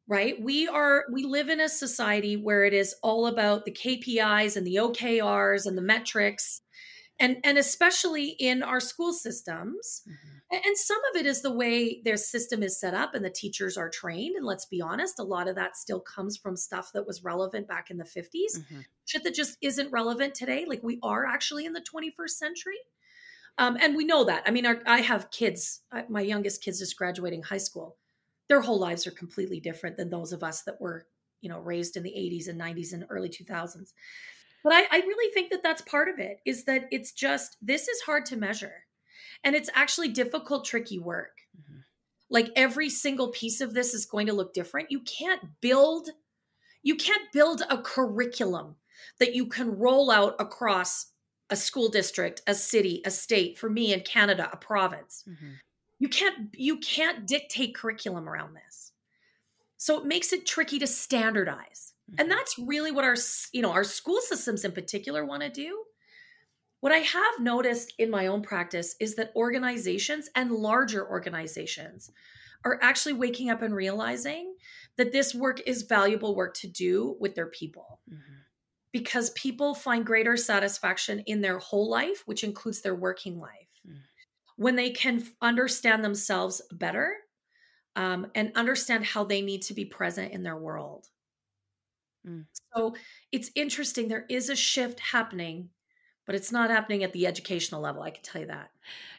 Right? 0.08 0.42
We 0.42 0.68
are 0.68 1.06
we 1.12 1.24
live 1.24 1.50
in 1.50 1.60
a 1.60 1.70
society 1.70 2.36
where 2.36 2.64
it 2.66 2.74
is 2.74 2.96
all 3.04 3.28
about 3.28 3.66
the 3.66 3.72
KPIs 3.72 4.58
and 4.58 4.66
the 4.66 4.78
OKRs 4.78 5.66
and 5.68 5.78
the 5.78 5.84
metrics, 5.84 6.62
and 7.20 7.38
and 7.44 7.58
especially 7.60 8.30
in 8.40 8.64
our 8.64 8.80
school 8.80 9.14
systems. 9.14 10.02
A- 10.08 10.41
And 10.52 10.78
some 10.78 11.00
of 11.12 11.20
it 11.20 11.26
is 11.26 11.42
the 11.42 11.54
way 11.54 12.02
their 12.04 12.18
system 12.18 12.62
is 12.62 12.78
set 12.78 12.94
up 12.94 13.16
and 13.16 13.24
the 13.24 13.30
teachers 13.30 13.78
are 13.78 13.90
trained. 13.90 14.36
And 14.36 14.46
let's 14.46 14.66
be 14.66 14.82
honest, 14.82 15.18
a 15.20 15.24
lot 15.24 15.48
of 15.48 15.56
that 15.56 15.78
still 15.78 16.02
comes 16.02 16.36
from 16.36 16.58
stuff 16.58 16.92
that 16.94 17.08
was 17.08 17.24
relevant 17.24 17.68
back 17.68 17.90
in 17.90 17.98
the 17.98 18.06
50s 18.06 18.60
Mhm. 18.60 18.86
shit 19.06 19.24
that 19.24 19.34
just 19.34 19.58
isn't 19.62 19.92
relevant 19.92 20.36
today. 20.36 20.66
Like 20.68 20.84
we 20.84 21.00
are 21.04 21.26
actually 21.26 21.66
in 21.66 21.74
the 21.74 21.82
21st 21.82 22.38
century. 22.38 22.80
Um, 23.58 23.78
and 23.80 23.96
we 23.96 24.04
know 24.06 24.24
that. 24.26 24.44
I 24.46 24.52
mean, 24.52 24.66
our, 24.66 24.82
I 24.86 25.02
have 25.02 25.32
kids, 25.32 25.82
I, 25.92 26.06
my 26.10 26.22
youngest 26.22 26.64
kids 26.64 26.80
just 26.80 26.98
graduating 26.98 27.44
high 27.44 27.58
school. 27.58 27.98
Their 28.50 28.62
whole 28.62 28.80
lives 28.80 29.08
are 29.08 29.12
completely 29.12 29.60
different 29.60 29.98
than 29.98 30.10
those 30.10 30.34
of 30.34 30.44
us 30.44 30.64
that 30.64 30.82
were, 30.82 31.08
you 31.42 31.50
know, 31.50 31.60
raised 31.60 31.96
in 31.96 32.04
the 32.04 32.12
80s 32.12 32.48
and 32.48 32.58
90s 32.60 32.94
and 32.94 33.06
early 33.10 33.30
2000s. 33.30 33.94
But 34.64 34.74
I, 34.74 34.88
I 34.92 35.00
really 35.00 35.34
think 35.34 35.52
that 35.52 35.64
that's 35.64 35.82
part 35.84 36.10
of 36.10 36.20
it 36.20 36.40
is 36.46 36.66
that 36.66 36.88
it's 36.92 37.12
just, 37.14 37.58
this 37.62 37.88
is 37.88 38.02
hard 38.02 38.26
to 38.28 38.38
measure. 38.38 38.86
And 39.44 39.56
it's 39.56 39.70
actually 39.74 40.10
difficult, 40.10 40.66
tricky 40.66 41.00
work. 41.00 41.42
Mhm. 41.58 41.84
Like 42.30 42.52
every 42.56 42.90
single 42.90 43.30
piece 43.30 43.62
of 43.62 43.74
this 43.74 43.94
is 43.94 44.06
going 44.06 44.28
to 44.28 44.34
look 44.34 44.54
different. 44.54 44.92
You 44.92 45.02
can't 45.02 45.60
build 45.62 46.10
you 46.84 46.96
can't 46.96 47.32
build 47.32 47.62
a 47.70 47.78
curriculum 47.82 48.76
that 49.20 49.36
you 49.36 49.46
can 49.48 49.78
roll 49.78 50.10
out 50.12 50.36
across 50.40 51.08
a 51.52 51.56
school 51.56 51.90
district, 51.90 52.42
a 52.48 52.56
city, 52.56 53.02
a 53.06 53.12
state, 53.12 53.58
for 53.60 53.70
me 53.70 53.94
in 53.94 54.02
Canada, 54.02 54.50
a 54.52 54.58
province. 54.58 55.24
Mhm. 55.28 55.60
You 56.00 56.10
can't 56.10 56.50
you 56.54 56.80
can't 56.80 57.28
dictate 57.28 57.76
curriculum 57.76 58.28
around 58.28 58.56
this. 58.56 58.94
So 59.78 60.00
it 60.00 60.06
makes 60.06 60.34
it 60.34 60.46
tricky 60.46 60.80
to 60.80 60.88
standardize. 60.88 61.94
And 62.18 62.30
that's 62.30 62.58
really 62.60 62.92
what 62.92 63.06
our 63.06 63.16
you 63.54 63.62
know, 63.62 63.72
our 63.72 63.84
school 63.84 64.22
systems 64.22 64.66
in 64.66 64.72
particular 64.74 65.26
want 65.26 65.44
to 65.44 65.50
do. 65.50 65.86
What 66.82 66.92
I 66.92 67.00
have 67.00 67.40
noticed 67.40 67.94
in 68.00 68.10
my 68.12 68.28
own 68.28 68.42
practice 68.44 68.96
is 69.00 69.16
that 69.16 69.34
organizations 69.36 70.30
and 70.36 70.52
larger 70.52 71.08
organizations 71.10 72.12
are 72.66 72.80
actually 72.82 73.14
waking 73.14 73.50
up 73.50 73.62
and 73.64 73.76
realizing 73.76 74.56
that 74.98 75.12
this 75.12 75.34
work 75.36 75.62
is 75.68 75.84
valuable 75.84 76.36
work 76.36 76.56
to 76.56 76.68
do 76.68 77.18
with 77.20 77.36
their 77.36 77.48
people 77.48 78.02
Mhm. 78.10 78.46
because 78.92 79.32
people 79.32 79.74
find 79.76 80.06
greater 80.06 80.38
satisfaction 80.38 81.22
in 81.22 81.42
their 81.42 81.60
whole 81.60 81.90
life, 81.90 82.28
which 82.28 82.44
includes 82.44 82.82
their 82.82 82.96
working 82.96 83.40
life, 83.40 83.70
Mm. 83.86 84.02
when 84.58 84.76
they 84.76 84.92
can 84.92 85.26
understand 85.42 86.04
themselves 86.04 86.62
better 86.72 87.18
um, 87.96 88.32
and 88.36 88.54
understand 88.56 89.06
how 89.06 89.24
they 89.26 89.42
need 89.42 89.64
to 89.64 89.74
be 89.76 89.86
present 89.86 90.34
in 90.34 90.44
their 90.44 90.58
world. 90.58 91.10
Mm. 92.26 92.48
So 92.76 92.96
it's 93.32 93.52
interesting. 93.56 94.08
There 94.08 94.26
is 94.30 94.50
a 94.50 94.56
shift 94.56 95.00
happening, 95.00 95.70
but 96.26 96.36
it's 96.36 96.52
not 96.52 96.70
happening 96.70 97.04
at 97.04 97.14
the 97.14 97.28
educational 97.28 97.82
level. 97.82 98.04
I 98.04 98.12
can 98.12 98.24
tell 98.24 98.42
you 98.42 98.48
that. 98.48 98.72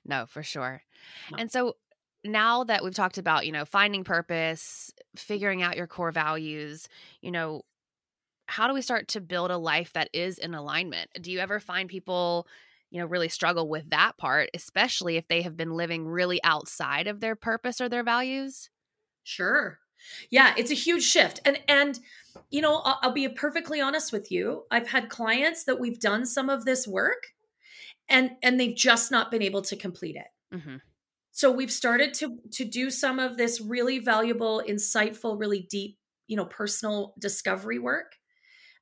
No, 0.04 0.26
for 0.26 0.42
sure. 0.42 0.82
No. 1.30 1.38
And 1.38 1.50
so 1.50 1.76
now 2.24 2.64
that 2.64 2.84
we've 2.84 2.94
talked 2.94 3.18
about, 3.18 3.46
you 3.46 3.52
know, 3.52 3.64
finding 3.64 4.04
purpose, 4.04 4.92
figuring 5.16 5.62
out 5.62 5.76
your 5.76 5.86
core 5.86 6.12
values, 6.12 6.88
you 7.20 7.30
know, 7.30 7.62
how 8.46 8.66
do 8.66 8.74
we 8.74 8.82
start 8.82 9.08
to 9.08 9.20
build 9.20 9.50
a 9.50 9.56
life 9.56 9.92
that 9.94 10.10
is 10.12 10.38
in 10.38 10.54
alignment? 10.54 11.10
Do 11.20 11.32
you 11.32 11.38
ever 11.38 11.58
find 11.58 11.88
people, 11.88 12.46
you 12.90 13.00
know, 13.00 13.06
really 13.06 13.28
struggle 13.28 13.68
with 13.68 13.90
that 13.90 14.18
part, 14.18 14.50
especially 14.54 15.16
if 15.16 15.26
they 15.28 15.42
have 15.42 15.56
been 15.56 15.72
living 15.72 16.06
really 16.06 16.42
outside 16.44 17.06
of 17.06 17.20
their 17.20 17.34
purpose 17.34 17.80
or 17.80 17.88
their 17.88 18.04
values? 18.04 18.68
Sure. 19.24 19.78
Yeah, 20.30 20.54
it's 20.56 20.70
a 20.70 20.74
huge 20.74 21.02
shift. 21.04 21.40
And 21.44 21.60
and 21.68 21.98
you 22.50 22.60
know, 22.62 22.76
I'll, 22.76 22.98
I'll 23.02 23.12
be 23.12 23.28
perfectly 23.28 23.80
honest 23.80 24.12
with 24.12 24.30
you. 24.32 24.64
I've 24.70 24.88
had 24.88 25.08
clients 25.10 25.64
that 25.64 25.80
we've 25.80 26.00
done 26.00 26.26
some 26.26 26.48
of 26.48 26.64
this 26.64 26.86
work 26.86 27.34
and 28.08 28.32
and 28.42 28.60
they've 28.60 28.76
just 28.76 29.10
not 29.10 29.30
been 29.30 29.42
able 29.42 29.62
to 29.62 29.76
complete 29.76 30.16
it. 30.16 30.28
hmm 30.52 30.76
So 31.32 31.50
we've 31.50 31.72
started 31.72 32.14
to 32.14 32.38
to 32.52 32.64
do 32.64 32.90
some 32.90 33.18
of 33.18 33.36
this 33.36 33.60
really 33.60 33.98
valuable, 33.98 34.62
insightful, 34.66 35.38
really 35.38 35.62
deep, 35.62 35.98
you 36.26 36.36
know, 36.36 36.44
personal 36.46 37.14
discovery 37.18 37.78
work. 37.78 38.18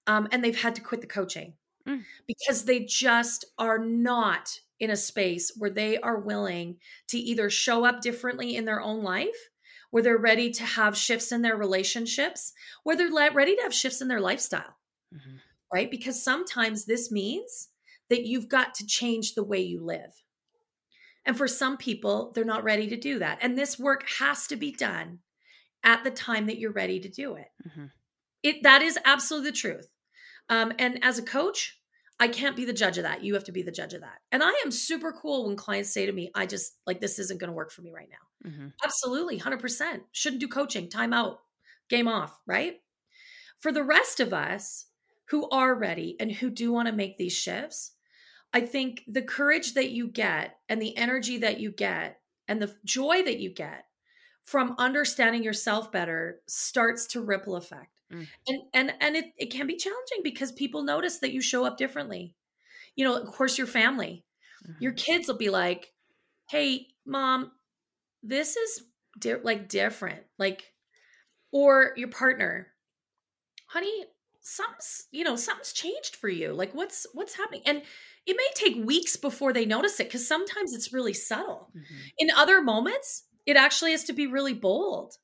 Um, 0.07 0.29
and 0.33 0.45
they've 0.45 0.61
had 0.61 0.77
to 0.77 0.83
quit 0.83 1.03
the 1.03 1.09
coaching 1.09 1.57
Mm. 1.87 2.07
because 2.27 2.67
they 2.67 2.85
just 2.85 3.45
are 3.59 3.79
not 3.79 4.61
in 4.81 4.91
a 4.91 4.97
space 4.97 5.53
where 5.59 5.71
they 5.71 5.99
are 6.01 6.21
willing 6.21 6.81
to 7.09 7.19
either 7.19 7.51
show 7.51 7.85
up 7.87 8.03
differently 8.03 8.57
in 8.57 8.67
their 8.67 8.81
own 8.83 9.03
life, 9.05 9.50
where 9.91 10.03
they're 10.03 10.17
ready 10.17 10.51
to 10.51 10.65
have 10.65 10.97
shifts 10.97 11.33
in 11.33 11.43
their 11.43 11.57
relationships, 11.57 12.53
where 12.85 12.97
they're 12.97 13.11
le- 13.11 13.33
ready 13.33 13.57
to 13.57 13.63
have 13.63 13.75
shifts 13.75 14.01
in 14.01 14.09
their 14.09 14.21
lifestyle 14.21 14.77
hmm 15.13 15.37
right? 15.73 15.91
Because 15.91 16.23
sometimes 16.23 16.85
this 16.85 17.13
means 17.13 17.69
that 18.09 18.27
you've 18.27 18.49
got 18.49 18.75
to 18.75 18.87
change 18.87 19.35
the 19.35 19.45
way 19.45 19.61
you 19.61 19.81
live. 19.85 20.23
And 21.25 21.37
for 21.37 21.47
some 21.47 21.77
people, 21.77 22.33
they're 22.35 22.45
not 22.45 22.65
ready 22.65 22.89
to 22.89 22.97
do 22.97 23.19
that. 23.21 23.39
And 23.41 23.57
this 23.57 23.79
work 23.79 24.05
has 24.19 24.47
to 24.49 24.57
be 24.57 24.73
done 24.73 25.21
at 25.85 26.03
the 26.03 26.11
time 26.11 26.47
that 26.47 26.59
you're 26.59 26.73
ready 26.73 26.99
to 27.01 27.09
do 27.09 27.35
it. 27.35 27.49
hmm 27.75 27.87
It 28.43 28.63
that 28.63 28.83
is 28.83 28.99
absolutely 29.05 29.51
the 29.51 29.57
truth. 29.57 29.89
Um, 30.49 30.73
and 30.79 31.03
as 31.05 31.19
a 31.19 31.23
coach, 31.23 31.80
I 32.21 32.29
can't 32.29 32.57
be 32.57 32.67
the 32.67 32.73
judge 32.75 32.99
of 32.99 33.05
that. 33.05 33.25
You 33.25 33.35
have 33.35 33.45
to 33.45 33.53
be 33.53 33.63
the 33.63 33.73
judge 33.73 33.95
of 33.95 34.03
that. 34.03 34.21
And 34.31 34.43
I 34.43 34.53
am 34.65 34.71
super 34.71 35.13
cool 35.13 35.47
when 35.47 35.57
clients 35.57 35.91
say 35.91 36.07
to 36.07 36.13
me, 36.13 36.31
I 36.35 36.47
just 36.47 36.77
like 36.87 37.01
this 37.01 37.19
isn't 37.19 37.41
going 37.41 37.49
to 37.49 37.55
work 37.55 37.73
for 37.73 37.83
me 37.83 37.93
right 37.93 38.09
now. 38.11 38.51
hmm 38.51 38.69
Absolutely, 38.85 39.37
100%. 39.39 40.03
Shouldn't 40.13 40.41
do 40.41 40.49
coaching, 40.49 40.89
time 40.89 41.13
out, 41.13 41.41
game 41.89 42.09
off, 42.09 42.39
right? 42.47 42.81
For 43.61 43.73
the 43.73 43.85
rest 43.85 44.21
of 44.21 44.33
us 44.33 44.87
who 45.27 45.49
are 45.51 45.75
ready 45.75 46.17
and 46.21 46.33
who 46.33 46.51
do 46.51 46.73
want 46.73 46.89
to 46.89 46.95
make 46.95 47.19
these 47.19 47.33
shifts, 47.37 47.93
I 48.53 48.63
think 48.63 49.05
the 49.09 49.23
courage 49.23 49.75
that 49.75 49.91
you 49.91 50.09
get 50.09 50.59
and 50.69 50.83
the 50.83 50.97
energy 50.97 51.39
that 51.39 51.61
you 51.61 51.71
get 51.73 52.21
and 52.49 52.63
the 52.63 52.77
joy 52.85 53.23
that 53.25 53.41
you 53.41 53.51
get 53.51 53.87
from 54.45 54.75
understanding 54.79 55.43
yourself 55.45 55.93
better 55.93 56.43
starts 56.49 57.07
to 57.09 57.23
ripple 57.23 57.57
effect. 57.57 58.00
Mm. 58.13 58.27
And 58.49 58.59
and 58.75 58.93
and 59.01 59.17
it, 59.17 59.27
it 59.37 59.47
can 59.47 59.67
be 59.67 59.77
challenging 59.77 60.21
because 60.23 60.53
people 60.53 60.83
notice 60.83 61.19
that 61.19 61.33
you 61.33 61.41
show 61.41 61.65
up 61.65 61.77
differently. 61.77 62.35
You 62.97 63.05
know, 63.05 63.17
of 63.17 63.29
course 63.29 63.59
your 63.59 63.67
family. 63.67 64.25
Your 64.79 64.93
kids 64.93 65.27
will 65.27 65.39
be 65.39 65.51
like 65.51 65.93
hey 66.51 66.89
mom 67.07 67.53
this 68.23 68.57
is 68.57 68.83
di- 69.19 69.37
like 69.37 69.69
different. 69.69 70.21
Like 70.39 70.73
or 71.53 71.93
your 71.97 72.09
partner 72.09 72.69
honey 73.67 74.05
something's 74.43 75.07
you 75.13 75.25
know 75.25 75.37
something's 75.37 75.73
changed 75.73 76.17
for 76.17 76.29
you. 76.29 76.53
Like 76.53 76.75
what's 76.75 77.07
what's 77.15 77.37
happening? 77.37 77.63
And 77.65 77.83
it 78.27 78.37
may 78.37 78.49
take 78.55 78.85
weeks 78.85 79.17
before 79.17 79.53
they 79.53 79.65
notice 79.65 79.99
it 79.99 80.09
because 80.09 80.29
sometimes 80.29 80.75
it's 80.75 80.93
really 80.93 81.15
subtle. 81.15 81.71
Hmm 81.73 81.97
in 82.19 82.31
other 82.37 82.61
moments 82.63 83.25
it 83.47 83.57
actually 83.57 83.93
has 83.93 84.05
to 84.05 84.13
be 84.13 84.27
really 84.27 84.55
bold 84.55 85.15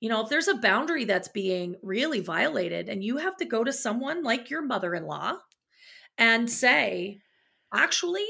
you 0.00 0.08
know 0.08 0.22
if 0.22 0.28
there's 0.28 0.48
a 0.48 0.56
boundary 0.56 1.04
that's 1.04 1.28
being 1.28 1.76
really 1.82 2.20
violated 2.20 2.88
and 2.88 3.04
you 3.04 3.18
have 3.18 3.36
to 3.36 3.44
go 3.44 3.64
to 3.64 3.72
someone 3.72 4.22
like 4.22 4.50
your 4.50 4.62
mother-in-law 4.62 5.36
and 6.18 6.50
say 6.50 7.20
actually 7.72 8.26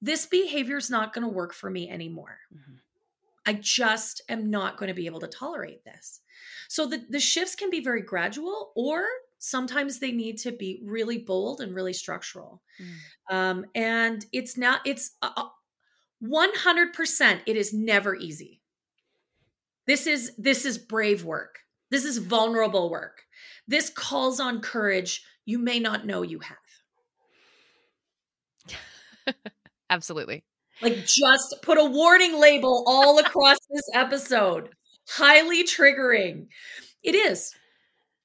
this 0.00 0.26
behavior 0.26 0.76
is 0.76 0.90
not 0.90 1.12
going 1.12 1.22
to 1.22 1.32
work 1.32 1.54
for 1.54 1.70
me 1.70 1.88
anymore. 1.88 2.38
Hmm 2.52 2.74
i 3.46 3.52
just 3.52 4.22
am 4.28 4.50
not 4.50 4.76
going 4.76 4.88
to 4.88 4.94
be 4.94 5.06
able 5.06 5.20
to 5.20 5.26
tolerate 5.26 5.84
this. 5.84 6.20
So 6.68 6.86
the, 6.86 7.04
the 7.08 7.20
shifts 7.20 7.54
can 7.54 7.70
be 7.70 7.80
very 7.80 8.02
gradual 8.02 8.72
or 8.74 9.04
sometimes 9.38 9.98
they 9.98 10.12
need 10.12 10.38
to 10.38 10.52
be 10.52 10.80
really 10.84 11.18
bold 11.18 11.60
and 11.60 11.74
really 11.74 11.92
structural. 11.92 12.62
Mm. 12.80 13.34
um, 13.34 13.64
and 13.74 14.24
it's 14.32 14.56
not 14.56 14.80
it's 14.86 15.12
uh, 15.22 15.30
uh, 15.36 15.48
100% 16.22 17.40
it 17.46 17.56
is 17.56 17.74
never 17.74 18.14
easy 18.14 18.61
this 19.86 20.06
is 20.06 20.32
this 20.36 20.64
is 20.64 20.78
brave 20.78 21.24
work 21.24 21.60
this 21.90 22.04
is 22.04 22.18
vulnerable 22.18 22.88
work 22.90 23.24
This 23.68 23.90
calls 23.90 24.40
on 24.40 24.60
courage 24.60 25.24
you 25.44 25.58
may 25.58 25.78
not 25.78 26.06
know 26.06 26.22
you 26.22 26.40
have. 26.40 26.56
Absolutely. 29.90 30.44
Like 30.80 31.04
just 31.04 31.56
put 31.62 31.78
a 31.78 31.84
warning 31.84 32.40
label 32.40 32.84
all 32.86 33.18
across 33.18 33.58
this 33.70 33.88
episode. 33.94 34.70
Highly 35.08 35.64
triggering. 35.64 36.46
It 37.02 37.14
is. 37.14 37.54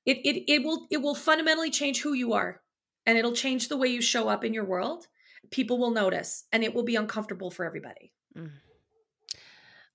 It, 0.06 0.20
it 0.24 0.50
it 0.50 0.63
will 0.63 0.88
it 0.89 1.02
will 1.02 1.15
fundamentally 1.15 1.70
change 1.70 2.02
who 2.02 2.13
you 2.13 2.34
are 2.34 2.62
and 3.06 3.17
it'll 3.17 3.34
change 3.34 3.67
the 3.67 3.78
way 3.78 3.89
you 3.89 4.02
show 4.02 4.30
up 4.30 4.46
in 4.46 4.54
your 4.54 4.63
world. 4.63 5.08
People 5.52 5.78
will 5.78 5.91
notice 5.91 6.46
and 6.54 6.63
it 6.63 6.74
will 6.74 6.84
be 6.84 6.96
uncomfortable 6.96 7.52
for 7.52 7.65
everybody. 7.65 8.13
Mm. 8.38 8.52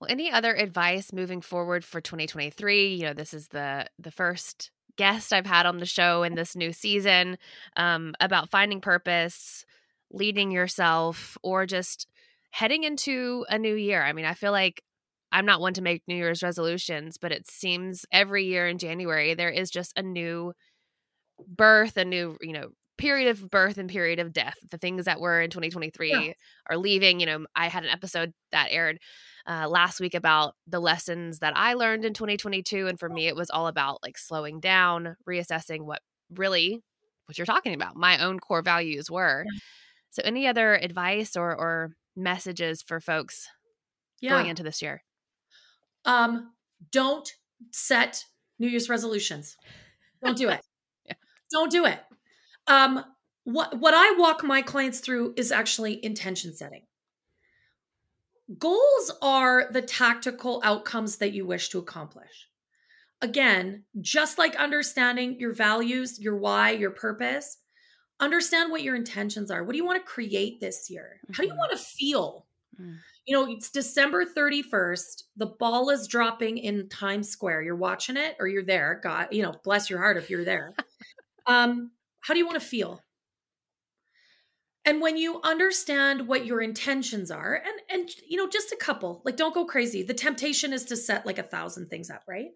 Well, 0.02 0.10
any 0.10 0.32
other 0.32 0.52
advice 0.52 1.12
moving 1.12 1.40
forward 1.40 1.84
for 1.84 2.00
2023? 2.00 2.96
You 2.96 3.02
know, 3.04 3.12
this 3.12 3.32
is 3.32 3.46
the 3.48 3.86
the 4.00 4.10
first 4.10 4.72
guest 4.96 5.32
I've 5.32 5.46
had 5.46 5.64
on 5.64 5.78
the 5.78 5.86
show 5.86 6.24
in 6.24 6.34
this 6.34 6.56
new 6.56 6.72
season 6.72 7.38
um, 7.76 8.12
about 8.18 8.50
finding 8.50 8.80
purpose, 8.80 9.64
leading 10.10 10.50
yourself, 10.50 11.38
or 11.44 11.66
just 11.66 12.08
heading 12.50 12.82
into 12.82 13.46
a 13.48 13.60
new 13.60 13.76
year. 13.76 14.02
I 14.02 14.12
mean, 14.12 14.24
I 14.24 14.34
feel 14.34 14.50
like 14.50 14.82
I'm 15.30 15.46
not 15.46 15.60
one 15.60 15.74
to 15.74 15.82
make 15.82 16.02
New 16.08 16.16
Year's 16.16 16.42
resolutions, 16.42 17.16
but 17.16 17.30
it 17.30 17.48
seems 17.48 18.04
every 18.10 18.46
year 18.46 18.66
in 18.66 18.78
January 18.78 19.34
there 19.34 19.50
is 19.50 19.70
just 19.70 19.96
a 19.96 20.02
new 20.02 20.52
birth, 21.46 21.96
a 21.96 22.04
new, 22.04 22.36
you 22.40 22.54
know, 22.54 22.70
period 22.98 23.28
of 23.28 23.48
birth 23.48 23.78
and 23.78 23.88
period 23.88 24.18
of 24.18 24.32
death. 24.32 24.56
The 24.68 24.78
things 24.78 25.04
that 25.04 25.20
were 25.20 25.40
in 25.40 25.50
2023 25.50 26.10
yeah. 26.10 26.32
are 26.68 26.76
leaving. 26.76 27.20
You 27.20 27.26
know, 27.26 27.46
I 27.54 27.68
had 27.68 27.84
an 27.84 27.90
episode 27.90 28.32
that 28.50 28.68
aired 28.72 28.98
uh, 29.46 29.68
last 29.68 30.00
week 30.00 30.14
about 30.14 30.54
the 30.66 30.80
lessons 30.80 31.40
that 31.40 31.56
I 31.56 31.74
learned 31.74 32.04
in 32.04 32.14
2022. 32.14 32.86
And 32.86 32.98
for 32.98 33.08
me, 33.08 33.26
it 33.28 33.36
was 33.36 33.50
all 33.50 33.66
about 33.66 34.02
like 34.02 34.18
slowing 34.18 34.60
down, 34.60 35.16
reassessing 35.28 35.82
what 35.82 36.00
really 36.34 36.82
what 37.26 37.38
you're 37.38 37.46
talking 37.46 37.74
about, 37.74 37.96
my 37.96 38.22
own 38.22 38.38
core 38.38 38.62
values 38.62 39.10
were. 39.10 39.44
Yeah. 39.46 39.58
So, 40.10 40.22
any 40.24 40.46
other 40.46 40.74
advice 40.74 41.36
or, 41.36 41.56
or 41.56 41.96
messages 42.14 42.82
for 42.82 43.00
folks 43.00 43.48
yeah. 44.20 44.30
going 44.30 44.48
into 44.48 44.62
this 44.62 44.82
year? 44.82 45.02
Um, 46.04 46.52
don't 46.90 47.30
set 47.70 48.24
New 48.58 48.68
Year's 48.68 48.88
resolutions. 48.88 49.56
Don't 50.22 50.36
do 50.36 50.50
it. 50.50 50.60
yeah. 51.06 51.14
Don't 51.50 51.70
do 51.70 51.86
it. 51.86 51.98
Um, 52.66 53.04
what 53.44 53.78
what 53.78 53.94
I 53.94 54.14
walk 54.18 54.44
my 54.44 54.62
clients 54.62 55.00
through 55.00 55.34
is 55.36 55.50
actually 55.50 56.04
intention 56.04 56.54
setting. 56.54 56.82
Goals 58.58 59.12
are 59.22 59.68
the 59.70 59.82
tactical 59.82 60.60
outcomes 60.64 61.16
that 61.18 61.32
you 61.32 61.46
wish 61.46 61.68
to 61.70 61.78
accomplish. 61.78 62.48
Again, 63.20 63.84
just 64.00 64.36
like 64.36 64.56
understanding 64.56 65.38
your 65.38 65.52
values, 65.52 66.20
your 66.20 66.36
why, 66.36 66.70
your 66.70 66.90
purpose, 66.90 67.58
understand 68.18 68.70
what 68.70 68.82
your 68.82 68.96
intentions 68.96 69.50
are. 69.50 69.62
What 69.62 69.72
do 69.72 69.78
you 69.78 69.84
want 69.84 70.04
to 70.04 70.12
create 70.12 70.60
this 70.60 70.88
year? 70.90 71.20
How 71.32 71.42
do 71.42 71.44
you 71.44 71.50
mm-hmm. 71.50 71.58
want 71.58 71.72
to 71.72 71.78
feel? 71.78 72.46
Mm. 72.80 72.96
You 73.26 73.36
know, 73.36 73.52
it's 73.52 73.70
December 73.70 74.24
31st. 74.24 75.22
The 75.36 75.46
ball 75.46 75.90
is 75.90 76.08
dropping 76.08 76.58
in 76.58 76.88
Times 76.88 77.28
Square. 77.28 77.62
You're 77.62 77.76
watching 77.76 78.16
it 78.16 78.34
or 78.40 78.48
you're 78.48 78.64
there. 78.64 79.00
God, 79.02 79.28
you 79.30 79.42
know, 79.42 79.54
bless 79.62 79.88
your 79.88 80.00
heart 80.00 80.16
if 80.16 80.28
you're 80.28 80.44
there. 80.44 80.74
um, 81.46 81.92
how 82.20 82.34
do 82.34 82.38
you 82.38 82.46
want 82.46 82.60
to 82.60 82.66
feel? 82.66 83.00
And 84.84 85.00
when 85.00 85.16
you 85.16 85.40
understand 85.44 86.26
what 86.26 86.44
your 86.44 86.60
intentions 86.60 87.30
are, 87.30 87.54
and 87.54 88.00
and 88.00 88.10
you 88.28 88.36
know, 88.36 88.48
just 88.48 88.72
a 88.72 88.76
couple, 88.76 89.22
like 89.24 89.36
don't 89.36 89.54
go 89.54 89.64
crazy. 89.64 90.02
The 90.02 90.14
temptation 90.14 90.72
is 90.72 90.84
to 90.86 90.96
set 90.96 91.24
like 91.26 91.38
a 91.38 91.44
thousand 91.44 91.86
things 91.88 92.10
up, 92.10 92.22
right? 92.26 92.50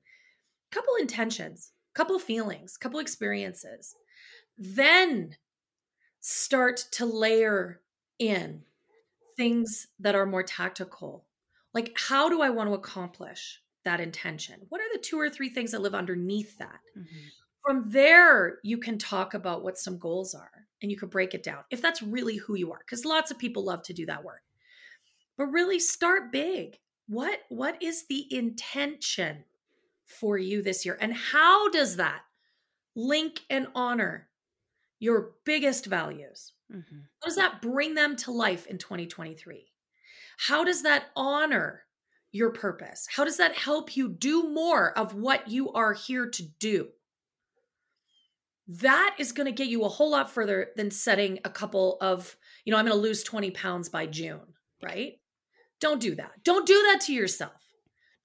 Couple 0.73 0.95
intentions, 1.01 1.73
couple 1.95 2.19
feelings, 2.19 2.77
couple 2.77 2.99
experiences. 2.99 3.95
Then 4.59 5.37
start 6.21 6.85
to 6.93 7.07
layer 7.07 7.81
in 8.19 8.63
things 9.37 9.87
that 10.01 10.15
are 10.15 10.27
more 10.27 10.43
tactical. 10.43 11.25
Like, 11.73 11.97
how 11.97 12.29
do 12.29 12.41
I 12.43 12.51
want 12.51 12.69
to 12.69 12.75
accomplish 12.75 13.61
that 13.85 14.01
intention? 14.01 14.63
What 14.69 14.81
are 14.81 14.93
the 14.93 14.99
two 14.99 15.21
or 15.21 15.31
three 15.31 15.51
things 15.51 15.71
that 15.71 15.83
live 15.83 15.95
underneath 15.95 16.59
that? 16.59 16.81
Mm-hmm. 16.99 17.27
From 17.67 17.91
there, 17.91 18.59
you 18.63 18.79
can 18.79 18.99
talk 18.99 19.35
about 19.35 19.65
what 19.65 19.79
some 19.79 19.99
goals 19.99 20.35
are 20.35 20.67
and 20.81 20.91
you 20.91 20.97
can 20.97 21.09
break 21.09 21.35
it 21.35 21.43
down 21.43 21.65
if 21.71 21.83
that's 21.83 22.03
really 22.03 22.37
who 22.37 22.55
you 22.55 22.73
are 22.73 22.79
because 22.79 23.05
lots 23.05 23.31
of 23.31 23.39
people 23.39 23.65
love 23.65 23.83
to 23.85 23.93
do 23.93 24.07
that 24.07 24.25
work. 24.25 24.43
But 25.37 25.47
really 25.47 25.79
start 25.79 26.33
big. 26.33 26.79
What 27.09 27.41
what 27.49 27.83
is 27.83 28.07
the 28.07 28.27
intention 28.35 29.45
for 30.05 30.39
you 30.39 30.63
this 30.63 30.85
year 30.85 30.97
and 31.01 31.13
how 31.13 31.69
does 31.71 31.97
that 31.97 32.23
link 32.95 33.41
and 33.51 33.67
honor 33.75 34.29
your 34.99 35.33
biggest 35.45 35.87
values? 35.87 36.53
Mm-hmm. 36.73 36.99
how 37.21 37.29
does 37.29 37.37
that 37.37 37.63
bring 37.63 37.95
them 37.95 38.17
to 38.17 38.33
life 38.33 38.67
in 38.67 38.77
2023 38.77 39.69
how 40.37 40.65
does 40.65 40.83
that 40.83 41.05
honor 41.15 41.87
your 42.33 42.51
purpose? 42.51 43.07
How 43.11 43.25
does 43.25 43.39
that 43.39 43.55
help 43.55 43.97
you 43.97 44.09
do 44.09 44.51
more 44.51 44.97
of 44.97 45.15
what 45.15 45.49
you 45.49 45.73
are 45.73 45.95
here 45.95 46.29
to 46.29 46.43
do 46.59 46.89
that 48.69 49.17
is 49.19 49.33
going 49.33 49.47
to 49.47 49.53
get 49.53 49.69
you 49.69 49.85
a 49.85 49.89
whole 49.89 50.11
lot 50.11 50.31
further 50.31 50.71
than 50.77 50.91
setting 50.91 51.39
a 51.45 51.51
couple 51.51 51.99
of, 52.01 52.37
you 52.65 52.73
know, 52.73 52.79
I'm 52.79 52.87
going 52.87 52.97
to 52.97 53.03
lose 53.03 53.23
20 53.23 53.51
pounds 53.53 53.89
by 53.89 54.07
June, 54.07 54.55
right? 54.83 55.15
Don't 55.81 56.01
do 56.01 56.15
that. 56.17 56.33
Don't 56.43 56.67
do 56.67 56.83
that 56.91 57.03
to 57.03 57.13
yourself. 57.13 57.63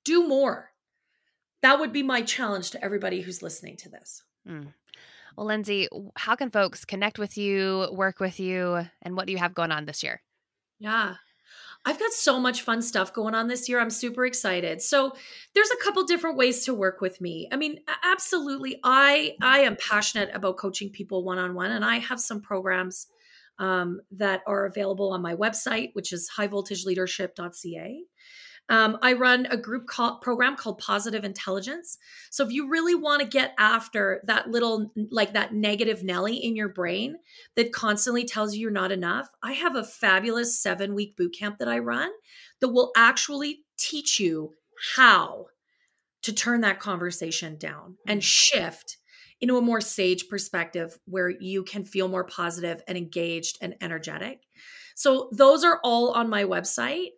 Do 0.03 0.27
more. 0.27 0.71
That 1.61 1.79
would 1.79 1.93
be 1.93 2.01
my 2.01 2.23
challenge 2.23 2.71
to 2.71 2.83
everybody 2.83 3.21
who's 3.21 3.43
listening 3.43 3.77
to 3.77 3.89
this. 3.89 4.23
Mm. 4.47 4.73
Well, 5.37 5.45
Lindsay, 5.45 5.87
how 6.15 6.35
can 6.35 6.49
folks 6.49 6.85
connect 6.85 7.19
with 7.19 7.37
you, 7.37 7.87
work 7.91 8.19
with 8.19 8.39
you, 8.39 8.87
and 9.01 9.15
what 9.15 9.27
do 9.27 9.33
you 9.33 9.37
have 9.37 9.53
going 9.53 9.71
on 9.71 9.85
this 9.85 10.03
year? 10.03 10.21
Yeah. 10.79 11.15
I've 11.83 11.99
got 11.99 12.11
so 12.11 12.39
much 12.39 12.61
fun 12.61 12.81
stuff 12.81 13.11
going 13.11 13.33
on 13.33 13.47
this 13.47 13.67
year. 13.67 13.79
I'm 13.79 13.89
super 13.89 14.25
excited. 14.25 14.81
So 14.81 15.13
there's 15.55 15.71
a 15.71 15.83
couple 15.83 16.03
different 16.03 16.37
ways 16.37 16.65
to 16.65 16.73
work 16.73 17.01
with 17.01 17.19
me. 17.19 17.47
I 17.51 17.55
mean, 17.55 17.79
absolutely. 18.03 18.79
I 18.83 19.35
I 19.41 19.59
am 19.59 19.77
passionate 19.77 20.29
about 20.33 20.57
coaching 20.57 20.91
people 20.91 21.23
one 21.23 21.39
on 21.39 21.55
one, 21.55 21.71
and 21.71 21.83
I 21.83 21.97
have 21.97 22.19
some 22.19 22.41
programs 22.41 23.07
um, 23.57 24.01
that 24.11 24.41
are 24.47 24.65
available 24.65 25.11
on 25.11 25.21
my 25.21 25.35
website, 25.35 25.89
which 25.93 26.13
is 26.13 26.29
highvoltageleadership.ca. 26.37 28.03
Um, 28.69 28.97
I 29.01 29.13
run 29.13 29.47
a 29.47 29.57
group 29.57 29.87
call, 29.87 30.17
program 30.19 30.55
called 30.55 30.77
Positive 30.77 31.25
Intelligence. 31.25 31.97
So 32.29 32.45
if 32.45 32.53
you 32.53 32.69
really 32.69 32.95
want 32.95 33.21
to 33.21 33.27
get 33.27 33.53
after 33.57 34.21
that 34.27 34.49
little, 34.49 34.91
like 35.09 35.33
that 35.33 35.53
negative 35.53 36.03
Nelly 36.03 36.37
in 36.37 36.55
your 36.55 36.69
brain 36.69 37.17
that 37.55 37.73
constantly 37.73 38.23
tells 38.23 38.55
you 38.55 38.61
you're 38.61 38.71
not 38.71 38.91
enough, 38.93 39.29
I 39.43 39.53
have 39.53 39.75
a 39.75 39.83
fabulous 39.83 40.57
seven 40.57 40.95
week 40.95 41.17
boot 41.17 41.35
camp 41.37 41.57
that 41.57 41.67
I 41.67 41.79
run 41.79 42.11
that 42.61 42.69
will 42.69 42.91
actually 42.95 43.65
teach 43.77 44.19
you 44.19 44.53
how 44.95 45.47
to 46.21 46.33
turn 46.33 46.61
that 46.61 46.79
conversation 46.79 47.57
down 47.57 47.97
and 48.07 48.21
mm. 48.21 48.23
shift 48.23 48.97
into 49.41 49.57
a 49.57 49.61
more 49.61 49.81
sage 49.81 50.29
perspective 50.29 50.97
where 51.05 51.29
you 51.29 51.63
can 51.63 51.83
feel 51.83 52.07
more 52.07 52.23
positive 52.23 52.81
and 52.87 52.97
engaged 52.97 53.57
and 53.61 53.75
energetic. 53.81 54.43
So 54.95 55.29
those 55.31 55.63
are 55.63 55.79
all 55.83 56.11
on 56.11 56.29
my 56.29 56.43
website. 56.43 57.09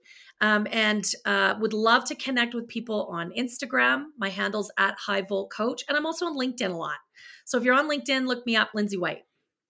Um, 0.44 0.68
and 0.72 1.10
uh, 1.24 1.56
would 1.62 1.72
love 1.72 2.04
to 2.06 2.16
connect 2.16 2.54
with 2.54 2.68
people 2.68 3.08
on 3.10 3.32
Instagram. 3.32 4.08
My 4.18 4.28
handle's 4.28 4.70
at 4.78 4.96
High 5.00 5.22
Volt 5.22 5.50
Coach, 5.50 5.86
and 5.88 5.98
I'm 5.98 6.06
also 6.06 6.26
on 6.26 6.38
LinkedIn 6.38 6.70
a 6.70 6.76
lot. 6.76 6.98
So 7.46 7.58
if 7.58 7.64
you're 7.64 7.74
on 7.74 7.90
LinkedIn, 7.90 8.28
look 8.28 8.46
me 8.46 8.58
up, 8.58 8.72
Lindsay 8.74 8.98
White. 8.98 9.24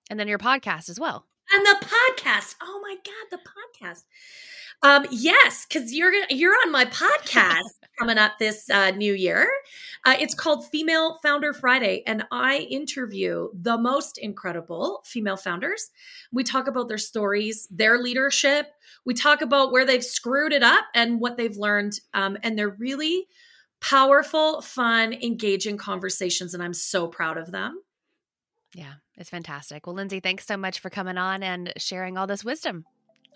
And 0.10 0.20
then 0.20 0.28
your 0.28 0.40
podcast 0.40 0.90
as 0.90 1.00
well. 1.00 1.28
And 1.54 1.64
the 1.64 1.86
podcast. 1.86 2.56
Oh 2.60 2.80
my 2.82 2.96
God, 2.96 3.28
the 3.30 3.38
podcast. 3.38 4.04
Um, 4.84 5.06
yes, 5.12 5.66
because 5.66 5.94
you're 5.94 6.14
you're 6.30 6.56
on 6.66 6.72
my 6.72 6.84
podcast 6.84 7.62
coming 7.98 8.18
up 8.18 8.34
this 8.38 8.70
uh, 8.70 8.92
new 8.92 9.14
year. 9.14 9.50
Uh, 10.06 10.16
it's 10.20 10.36
called 10.36 10.68
Female 10.68 11.20
Founder 11.24 11.54
Friday, 11.54 12.04
and 12.06 12.26
I 12.32 12.68
interview 12.70 13.48
the 13.54 13.78
most 13.78 14.18
incredible 14.18 15.02
female 15.06 15.38
founders. 15.38 15.90
We 16.34 16.44
talk 16.44 16.68
about 16.68 16.90
their 16.90 16.98
stories, 16.98 17.66
their 17.72 17.98
leadership. 17.98 18.68
We 19.06 19.14
talk 19.14 19.42
about 19.42 19.72
where 19.72 19.86
they've 19.86 20.04
screwed 20.04 20.52
it 20.52 20.64
up 20.64 20.84
and 20.94 21.22
what 21.22 21.38
they've 21.38 21.56
learned, 21.56 21.94
um, 22.14 22.38
and 22.44 22.60
they're 22.60 22.76
really 22.78 23.28
powerful, 23.80 24.62
fun, 24.62 25.14
engaging 25.14 25.78
conversations, 25.78 26.54
and 26.54 26.62
I'm 26.62 26.74
so 26.74 27.08
proud 27.08 27.38
of 27.38 27.52
them. 27.52 27.82
Yeah, 28.76 28.94
it's 29.16 29.30
fantastic. 29.30 29.88
Well, 29.88 29.96
Lindsay, 29.96 30.20
thanks 30.20 30.46
so 30.46 30.58
much 30.58 30.82
for 30.82 30.90
coming 30.90 31.18
on 31.18 31.42
and 31.42 31.72
sharing 31.78 32.18
all 32.18 32.28
this 32.28 32.44
wisdom. 32.44 32.86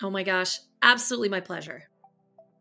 Oh 0.01 0.09
my 0.09 0.23
gosh, 0.23 0.59
absolutely 0.81 1.29
my 1.29 1.39
pleasure. 1.39 1.83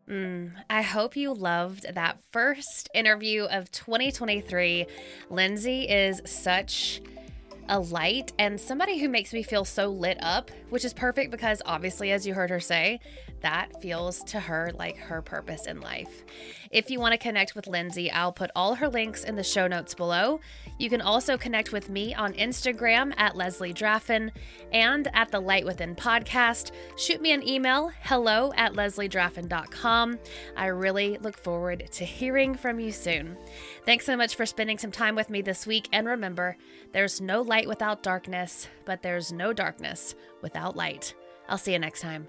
Mm, 0.09 0.53
I 0.69 0.81
hope 0.83 1.17
you 1.17 1.33
loved 1.33 1.85
that 1.93 2.19
first 2.31 2.89
interview 2.93 3.43
of 3.43 3.71
2023. 3.71 4.85
Lindsay 5.29 5.81
is 5.83 6.21
such 6.25 7.01
a 7.69 7.79
light 7.79 8.33
and 8.39 8.59
somebody 8.59 8.99
who 8.99 9.09
makes 9.09 9.33
me 9.33 9.43
feel 9.43 9.65
so 9.65 9.87
lit 9.87 10.17
up, 10.21 10.51
which 10.69 10.85
is 10.85 10.93
perfect 10.93 11.31
because 11.31 11.61
obviously, 11.65 12.11
as 12.11 12.25
you 12.25 12.33
heard 12.33 12.49
her 12.49 12.59
say, 12.59 12.99
that 13.41 13.81
feels 13.81 14.23
to 14.23 14.39
her 14.39 14.71
like 14.75 14.97
her 14.97 15.21
purpose 15.21 15.67
in 15.67 15.79
life. 15.79 16.23
If 16.71 16.89
you 16.89 16.99
want 16.99 17.13
to 17.13 17.17
connect 17.17 17.55
with 17.55 17.67
Lindsay, 17.67 18.11
I'll 18.11 18.31
put 18.31 18.51
all 18.55 18.75
her 18.75 18.89
links 18.89 19.23
in 19.23 19.35
the 19.35 19.43
show 19.43 19.67
notes 19.67 19.93
below. 19.93 20.39
You 20.79 20.89
can 20.89 21.01
also 21.01 21.37
connect 21.37 21.71
with 21.71 21.89
me 21.89 22.13
on 22.13 22.33
Instagram 22.33 23.13
at 23.17 23.35
Leslie 23.35 23.73
Draffin 23.73 24.31
and 24.71 25.07
at 25.13 25.31
the 25.31 25.39
Light 25.39 25.65
Within 25.65 25.95
podcast. 25.95 26.71
Shoot 26.97 27.21
me 27.21 27.31
an 27.31 27.47
email, 27.47 27.91
hello 28.01 28.51
at 28.55 28.73
lesliedraffin.com. 28.73 30.19
I 30.55 30.65
really 30.67 31.17
look 31.19 31.37
forward 31.37 31.87
to 31.91 32.05
hearing 32.05 32.55
from 32.55 32.79
you 32.79 32.91
soon. 32.91 33.37
Thanks 33.85 34.05
so 34.05 34.17
much 34.17 34.35
for 34.35 34.45
spending 34.45 34.77
some 34.77 34.91
time 34.91 35.15
with 35.15 35.29
me 35.29 35.41
this 35.41 35.65
week. 35.65 35.87
And 35.93 36.07
remember, 36.07 36.57
there's 36.91 37.21
no 37.21 37.41
light 37.57 37.67
without 37.67 38.03
darkness, 38.03 38.67
but 38.85 39.01
there's 39.01 39.31
no 39.31 39.51
darkness 39.51 40.13
without 40.43 40.75
light. 40.75 41.15
I'll 41.49 41.57
see 41.57 41.73
you 41.73 41.79
next 41.79 42.01
time. 42.01 42.27